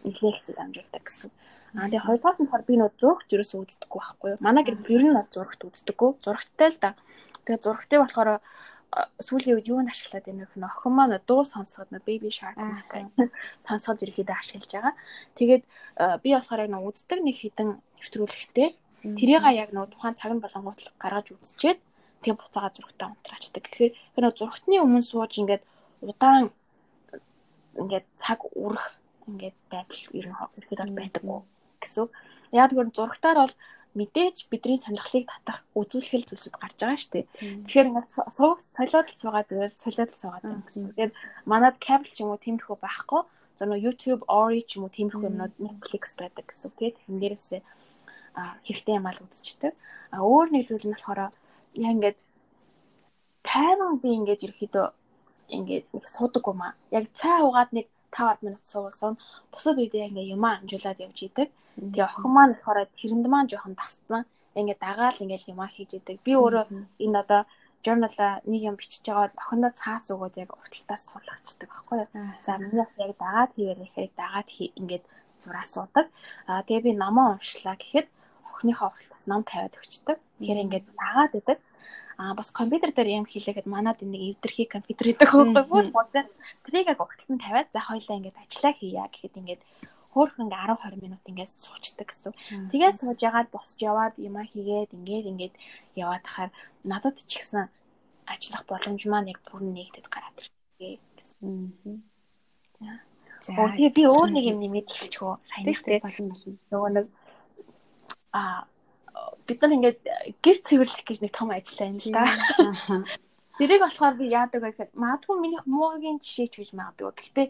[0.03, 1.31] хэцүү амжуулдаг гэсэн.
[1.75, 4.43] Аа тэгээ хоёрдугаар нь би нөө зурагч ерөөсөө үздэггүй байхгүй юу.
[4.43, 6.09] Манай гэр ер нь зурагт үздэггүй.
[6.23, 6.89] Зурагттай л да.
[7.43, 8.29] Тэгээ зурагтай болохоор
[9.19, 13.29] сүүлийн үед юунд ашиглаад байна гэхээр охин маань дуу сонсоход нөө baby shark гэдэг
[13.67, 14.93] сонсоход ирэхэд ашиглаж байгаа.
[15.37, 15.63] Тэгээд
[16.23, 17.69] би болохоор яг нөө үздэг нэг хідэн
[17.99, 18.69] нэвтрүүлэгтэй
[19.19, 21.79] тэрийг яг нөө тухайн цаг нь болонгууд гаргаж үзчихэд
[22.23, 23.63] тэгээ буцаага зурагтаа унтраачдаг.
[23.67, 23.91] Тэгэхээр
[24.23, 25.63] нөө зурагтны өмнө сууж ингээд
[26.01, 26.55] удаан
[27.81, 28.85] ингээд цаг үрэх
[29.27, 31.39] ингээд байдал ер нь ихэд бол байдаггүй
[31.81, 32.07] гэсэн.
[32.55, 33.55] Яг тэгвэл зурагтаар бол
[33.97, 37.25] мэдээж бидний сонирхлыг татах үзүүлэхэл зүйлсүүд гарч байгаа шүү дээ.
[37.65, 40.83] Тэгэхээр ингээд сууг солиод л суугаад байвал солиод л суугаад байна гэсэн.
[40.93, 41.13] Тэгээд
[41.49, 43.21] манад кабел ч юм уу тиймэрхүү байхгүй.
[43.57, 46.71] За нөө YouTube, Ori ч юм уу тиймэрхүү юмнууд Netflix байдаг гэсэн.
[46.77, 47.61] Тэгээд тэнгэрээсээ
[48.37, 49.73] а хэрэгтэй юм аа үзчихдэг.
[50.13, 51.33] А өөр нэг зүйл нь болохоор
[51.73, 52.17] яа ингээд
[53.41, 54.85] тайван би ингээд ерөөхдөө
[55.55, 56.73] ингээд нэг суудаг юм аа.
[56.91, 59.17] Яг цай угаад нэг 5 10 минут суусан.
[59.51, 61.49] Бусад үедээ яг ингээ юм амжуулаад явж идэг.
[61.77, 64.23] Тэгээ охин маань болохоор тэрэнд маань жоохон тасцсан.
[64.59, 66.17] Ингээ дагаал ингээл юм хийж идэг.
[66.25, 66.65] Би өөрөө
[67.03, 67.41] энэ одоо
[67.85, 72.09] журнала нэг юм бичиж байгаа бол охиндоо цаас өгөөд яг урталтаас суулгачдаг байхгүй юу.
[72.45, 74.47] За миний яг дагаад хийвэр ихийг дагаад
[74.79, 75.05] ингээд
[75.43, 76.05] зураа суудаг.
[76.49, 78.07] Аа тэгээ би номоо уншлаа гэхэд
[78.49, 80.17] охиныхоо урталтаас ном тавиад өгчдөг.
[80.17, 81.59] Тэгэхээр ингээд дагаад идэг
[82.17, 85.85] аа бас компьютер дээр юм хийлээхэд манад нэг эвдэрхий компьютер гэдэг хөөхгүй бүр.
[86.65, 89.61] Тэрийг яг огтлон тавиад за хоёлаа ингээд ажиллаа хийя гэхэд ингээд
[90.17, 92.33] хөөхөн ингээ 10 20 минут ингээд суучдаг гэсэн.
[92.73, 95.55] Тэгээд сууж ягаад босч яваад юмаа хийгээд ингээд ингээд
[95.93, 96.51] яваад тахаар
[96.89, 97.69] надад ч ихсэн
[98.25, 101.53] ажиллах боломж маань яг бүр нэгдэд гараад ирчихээ гэсэн.
[102.81, 103.53] За.
[103.61, 105.33] Оо тэгээ би өөр нэг юм нэмээд хэлчихөө.
[105.45, 106.33] Сайн их болно.
[106.73, 107.05] Нөгөө нэг
[108.33, 108.65] а
[109.47, 109.99] бид нар ингээд
[110.43, 112.25] гэр цэвэрлэх гэж нэг том ажил байна л да.
[113.57, 117.09] Тэрийг болохоор би яадаг вэ гэхээр магадгүй минийх муугийн жишээч биш магадгүй.
[117.17, 117.47] Гэхдээ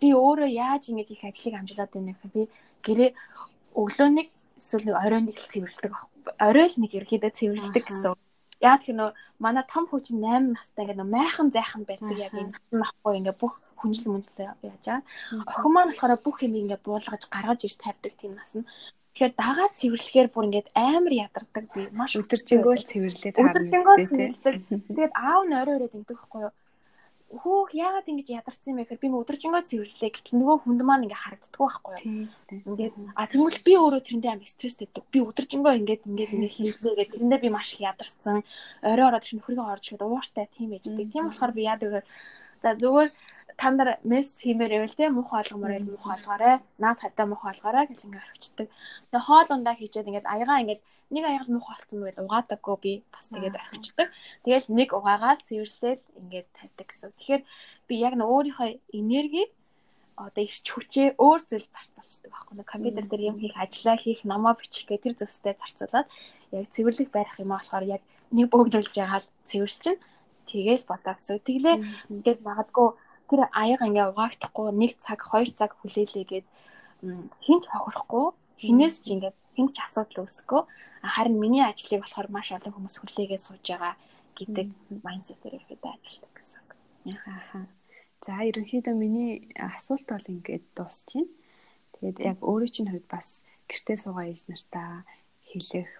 [0.00, 2.42] би өөрөө яаж ингэж их ажлыг амжуулаад байна гэхээр би
[2.86, 3.10] гэрээ
[3.76, 5.92] өглөө нэг эсвэл нэг оройн нэг цэвэрлдэг.
[6.40, 8.16] Орой л нэг ерөөдөө цэвэрлдэг гэсэн.
[8.60, 9.10] Яг тэр нөө
[9.40, 13.56] манай том хүүчин 8 настай ингээд нөө майхан зайхан байдаг яг энэ махгүй ингээд бүх
[13.80, 15.00] хүнжил мүнжил яаж байгаа.
[15.48, 18.68] Охин маань болохоор бүх юм ингээд буулгаж гаргаж ир тавьдаг тийм нас нь.
[19.20, 21.92] Тэгэхээр дагаад цэвэрлэхээр бүр ингээд амар ядардаг би.
[21.92, 23.52] Маш өдөржингөө л цэвэрлээд харна.
[23.52, 24.56] Өдөржингөө цэвэрлдэг.
[24.96, 26.54] Тэгээд аав нь орой оройд ингэдэг байхгүй юу?
[27.28, 30.08] Хөөх яагаад ингэж ядарсан юм бэ гэхээр би өдөржингөө цэвэрлээ.
[30.16, 32.32] Гэтэл нөгөө хүнд маань ингээ харагддаг байхгүй юу?
[32.64, 35.04] Ингээд а тэгвэл би өөрөө тэрэндээ амар стресстэйдэг.
[35.12, 37.12] Би өдөржингөө ингээд ингээд ингээ хийлээ гэдэг.
[37.20, 38.40] Тэрэндээ би маш их ядарсан.
[38.80, 41.12] Орой ороод тэр нөхрийгөө орж шууд ууртай тийм ээждэг.
[41.12, 42.08] Тийм болохоор би яадаг
[42.64, 43.08] за зүгээр
[43.60, 46.56] та нар месс хиймээр байвал те муухай олгомоор байл муухай олгоорой.
[46.80, 48.66] Наад хатаа муухай олгоорой гэж ингээ орхичдаг.
[49.12, 50.82] Тэгээ хоол ундаа хийчээд ингээд аягаа ингээд
[51.12, 54.08] нэг аягаар муухай болсон байл угаадаггүй би бас тэгээд орхичдаг.
[54.44, 57.12] Тэгэл нэг угаагаал цэвэрлээл ингээд тавьдаг гэсэн.
[57.20, 57.42] Тэгэхээр
[57.88, 59.50] би яг нь өөрийнхөө энергийг
[60.16, 64.54] одоо ирч хүчээ өөр зүйл зарцуулдаг байхгүй нэг компьютер дээр юм хийх ажиллаа хийх намаа
[64.56, 66.08] бичих гэх тэр зөвстэй зарцуулаад
[66.56, 68.02] яг цэвэрлэг барих юм болохоор яг
[68.36, 69.96] нэг бөөгнүүлж байгаа л цэвэрчин
[70.48, 71.40] тэгээл бодоо гэсэн.
[71.48, 71.76] Тэглээ
[72.12, 72.88] ингээд магадгүй
[73.30, 76.46] тэр аяга ингээ угаагдахгүй нэг цаг хоёр цаг хүлээлээгээд
[77.46, 78.26] хинт хохирохгүй
[78.58, 80.62] хинээс ч ингээ хинт ч асуудал үүсэхгүй
[81.14, 83.94] харин миний ажлыг болохоор маш олон хүмүүс хүлээгээ сууж байгаа
[84.36, 84.66] гэдэг
[85.06, 86.70] майндсетээр ихэд ажилладаг гэсэн үг.
[87.24, 87.64] Ахаа.
[88.20, 91.32] За ерөнхийдөө миний асуулт бол ингээд дуусчихна.
[91.96, 95.08] Тэгээд яг өөрөө чинь хувьд бас гэртээ суугаа ээж нартаа
[95.48, 95.90] хэлэх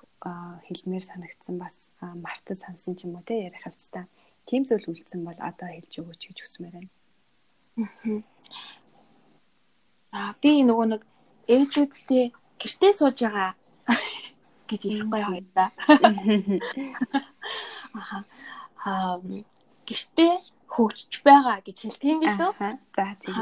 [0.69, 4.05] хэлмээр санагдсан бас мартад сансан ч юм уу те ярих хавцтай.
[4.45, 6.93] Тим зүйл үлдсэн бол одоо хэлж өгөөч гэж хүсмээр байна.
[10.13, 10.35] Аа.
[10.43, 11.03] Би нөгөө нэг
[11.47, 12.25] ээжүүдтэй
[12.61, 13.53] гэртээ сууж байгаа
[14.69, 15.67] гэж ярихгүй хоёр да.
[18.85, 19.19] Аа
[19.89, 20.35] гэртээ
[20.71, 22.53] хөгжиж байгаа гэж хэлдэг юм биш үү?
[22.95, 23.39] За тийм.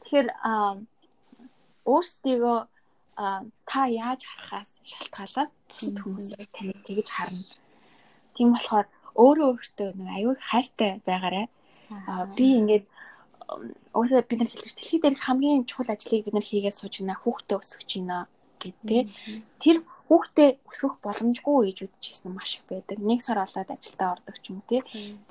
[0.00, 0.28] Тэгэхээр
[1.84, 2.58] өөрсдийгөө
[3.70, 7.44] та яаж харахаас шалтгаалаад бусад хүмүүсээ тань тэгж харна.
[8.36, 8.86] Тийм болохоор
[9.20, 11.46] өөрөө өөртөө нэг аюул хайртай байгаарай.
[12.36, 12.84] Би ингээд
[13.96, 17.22] уусаа бид нар хэлж дэлхий дээрх хамгийн чухал ажлыг бид нар хийгээд сууж байна.
[17.22, 18.18] Хүүхдээ өсгөж байна
[18.60, 19.04] гэдэг.
[19.62, 19.76] Тэр
[20.08, 22.98] хүүхдээ өсгөх боломжгүй ээжүүд ч гэсэн маш их байдаг.
[23.00, 24.80] Нэг сар болоод ажилдаа ордог ч юм уу тий.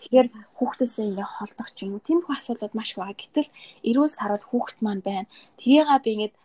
[0.01, 2.05] Тэгэхээр хүүхдээсээ ингээ холдох ч юм уу.
[2.05, 3.21] Тиймэрхүү асуудлууд маш их байгаа.
[3.21, 3.49] Гэтэл
[3.89, 5.29] эрүүл сарвал хүүхд маань байна.
[5.61, 6.35] Тэрийгээ би ингээд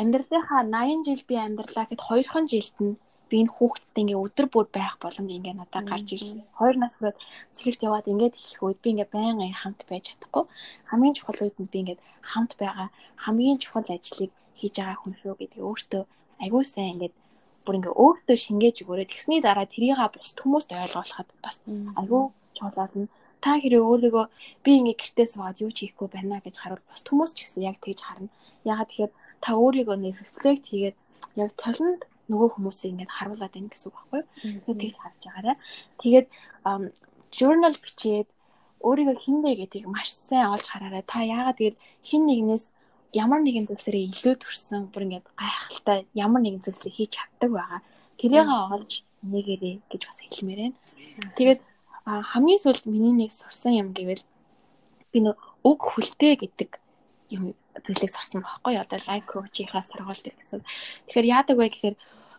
[0.00, 2.98] амьдралынхаа 80 жил би амьдралаа гэхэд 2хан жилд нь
[3.28, 6.44] би энэ хүүхдтэй ингээ өдөр бүр байх боломж ингээ надад гарч ирлээ.
[6.58, 7.18] Хоёр нас хүрээд
[7.58, 10.44] цэгт яваад ингээд эхлэх үед би ингээ байнгын хамт байж чадахгүй.
[10.90, 11.98] Хамгийн чухал үед нь би ингээ
[12.30, 12.88] хамт байгаа
[13.24, 16.02] хамгийн чухал ажлыг хийж байгаа хүн шүү гэдгийг өөртөө
[16.42, 17.14] аягүй сайн ингээд
[17.64, 19.08] бүр ингээ өөртөө шингээж өгөөрэй.
[19.08, 21.56] Тэгсний дараа тэрийг бусд хүмүүст ойлгуулахад бас
[22.00, 22.22] аягүй
[22.56, 23.08] чухал болно.
[23.44, 24.26] Та хэрэг өөрийгөө
[24.64, 27.76] би ингээ гэртээ суугаад юу ч хийхгүй байна гэж харуул бусд хүмүүс ч гэсэн яг
[27.80, 28.28] тэгж харна.
[28.72, 29.12] Ягаад тэгэхээр
[29.44, 30.96] та өөрийгөө нэг рефлект хийгээд
[31.42, 32.00] яг толонд
[32.30, 34.22] нөгөө хүмүүсийг ингээд харуулад байна гэсэн үг байхгүй
[34.64, 34.76] юу?
[34.80, 35.56] Тэгээд харж байгаарай.
[36.00, 36.26] Тэгээд
[37.34, 38.28] journal бичээд
[38.84, 41.02] өөрийгөө хин бэ гэдгийг маш сайн олж хараарай.
[41.04, 42.64] Та яагаад тэгээд хин нэгнээс
[43.14, 47.80] ямар нэгэн зүйлсээрээ илүү төрсэн бүр ингээд гайхалтай ямар нэгэн зүйлсийг хийж чаддаг байгаа.
[48.18, 50.76] Тэрийг олж нэгэрээ гэж бас хэлмээр байна.
[51.38, 51.60] Тэгээд
[52.04, 54.24] хамгийн сүүлд миний нэг сурсан юм гэвэл
[55.12, 56.70] би нэг уг хүлтэй гэдэг
[57.32, 60.62] юм зүйлийг сурсан байхгүй одоо лайк коучийнхаа сургуульд гэсэн.
[61.10, 61.96] Тэгэхээр яадаг вэ гэхээр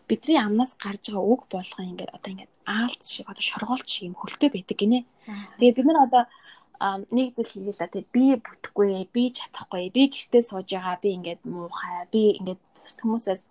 [0.08, 4.16] бидний амнаас гарч байгаа үг болгоо ингээд одоо ингээд аалт шиг одоо шоргоолт шиг юм
[4.16, 5.00] хөлтэй байдаг гинэ.
[5.58, 6.22] Тэгээд бид нар одоо
[7.10, 7.92] нэг зүйл хийлээ л да.
[7.92, 12.60] Тэгээд би бүтэхгүй, би чадахгүй, би гэртээ сууж байгаа, би ингээд муухай, би ингээд
[13.02, 13.42] хүмүүсээс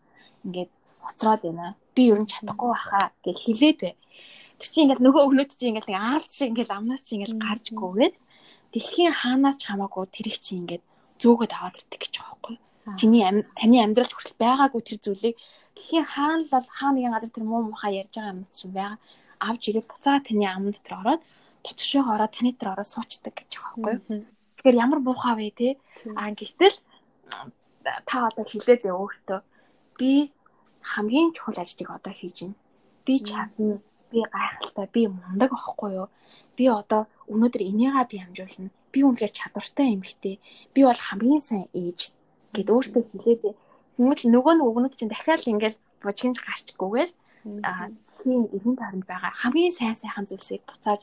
[0.45, 0.71] ингээд
[1.05, 1.75] уцраад байна.
[1.95, 3.93] Би ер нь чадахгүй баха гэж хэлээд бай.
[4.57, 8.15] Тэр чинь ингээд нөгөө өгнөд чинь ингээд аалт шиг ингээд амнаас чинь ингээд гарч гүгээд
[8.71, 10.83] дэлхийн хаанаас ч хамаагүй тэр их чинь ингээд
[11.25, 12.55] зөөгöd аваад ирдэг гэж байгаа байхгүй.
[13.01, 13.25] Чиний
[13.57, 15.35] таны амьдралд хүртэл байгаагүй тэр зүйлийг
[15.73, 18.97] дэлхийн хаана л бол хаа нэгэн газар тэр муу мухаа ярьж байгаа юм чинь байгаа
[19.41, 21.21] авч ирээд буцаа таны ам дотор ороод
[21.65, 24.17] дотгошоо ороод таны дотор ороод суучдаг гэж байгаа байхгүй.
[24.55, 25.69] Тэгэхээр ямар муухай вэ те?
[26.15, 26.77] А гэтэл
[28.07, 29.39] та одоо хилээд яа өөртөө
[29.99, 30.11] би
[30.91, 32.55] хамгийн чухал ажлыг одоо хийж байна.
[33.05, 33.81] Би чадна.
[34.11, 34.87] Би гайхалтай.
[34.93, 36.07] Би мундаг аахгүй юу?
[36.55, 37.01] Би одоо
[37.33, 40.35] өнөөдөр энийгээ би амжуулна би үнэхээр чадвартай эмэгтэй.
[40.73, 41.99] Би бол хамгийн сайн ээж
[42.55, 43.41] гэд өөртөө хэлээд
[43.97, 47.13] тэгмэл нөгөө нь өгнөд чинь дахиад ингээл бужигч гарчгүйгээл
[47.67, 47.89] аа
[48.21, 51.01] тийм эргэн тойронд байгаа хамгийн сайн сайхан зүйлсийг буцааж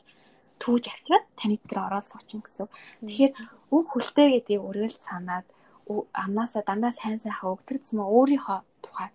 [0.61, 2.67] түүж авчираад таны дээр ороод суучин гэсэн.
[3.07, 3.33] Тэгэхээр
[3.75, 5.45] үг хүлтэй гэдгийг үргэлж санаад
[6.23, 9.09] амнаасаа дандаа сайн сайхан өгтөрц мө өөрийнхөө тухай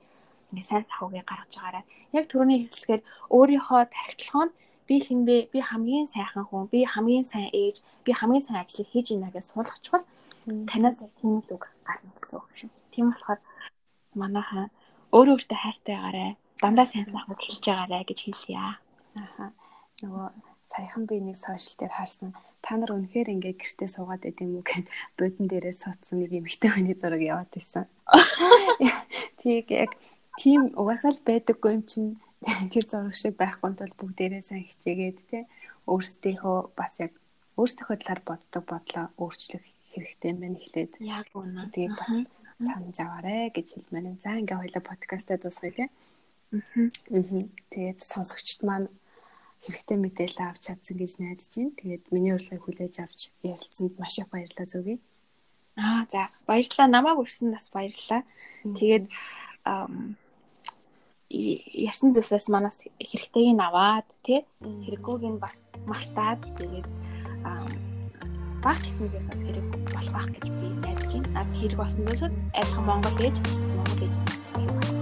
[0.53, 1.85] ингээ сайн сахуугийг гаргаж байгаарай.
[2.17, 3.03] Яг түрүүний хэлсгээр
[3.37, 4.57] өөрийнхөө тархитлогоо нь
[4.89, 9.07] би хинбэ би хамгийн сайхан хүн би хамгийн сайн ээж би хамгийн сайн ажлыг хийж
[9.13, 10.05] ийна гэж суулгачвал
[10.71, 12.71] танаас тийм л үг гарна гэсэн үг шүү.
[12.93, 13.41] Тийм болохоор
[14.17, 14.67] манайхаа
[15.13, 16.31] өөрөө өөртөө хайртай байгаарай.
[16.63, 18.81] Дандаа сайн сайхан хэлж байгаарай гэж хэлье.
[19.15, 19.53] Аха.
[20.01, 20.27] Нөгөө
[20.65, 22.31] саяхан би нэг сошиал дээр харсан
[22.65, 24.87] та нар үнэхээр ингээ гэртээ суугаад байд юм уу гэд
[25.19, 27.87] бодон дээрээ суудсан нэг эмэгтэй хүний зураг яваад исэн.
[29.41, 29.93] Тийг яг
[30.37, 32.11] тийм угаасаа л байдаггүй юм чинь
[32.73, 35.39] тэр зураг шиг байхгүй тул бүгдээрээ сайн хичээгээд те
[35.91, 37.13] өөрсдийнхөө бас яг
[37.59, 40.93] өөрсдийнхөө талаар боддог бодлоо өөрчлөх хэрэгтэй юм байна эхлээд.
[41.03, 41.73] Яг үнэ.
[41.75, 42.15] Тэгээ бас
[42.63, 44.23] санаж аваарэ гэж хэлмээр.
[44.23, 45.85] За ингээ хоёлаа подкастаа дуусгая те.
[46.55, 46.87] Аа.
[47.75, 48.87] Тэгээд сонсогчд маань
[49.65, 51.79] хэрэгтэй мэдээлэл авч чадсан гэж найдаж байна.
[51.83, 54.99] Тэгээд миний урилгыг хүлээж авч ярилцсанд маш их баярлалаа зүгий.
[55.75, 56.87] Аа за баярлалаа.
[56.87, 58.23] Намааг урьсан бас баярлалаа.
[58.63, 59.07] Тэгээд
[61.31, 66.89] ярьсан зүйлсээс манаас хэрэгтэйг нь аваад тий хэрэггүйг нь бас мартаад тэгээд
[68.65, 71.55] багч гэснээс бас хэрэг болох байх гэж би найдаж байна.
[71.59, 73.37] Хэрэг болсон зүйлсэд айлхан Монгол гэж
[73.77, 74.98] Монгол гэж нэрлсэн юм байна.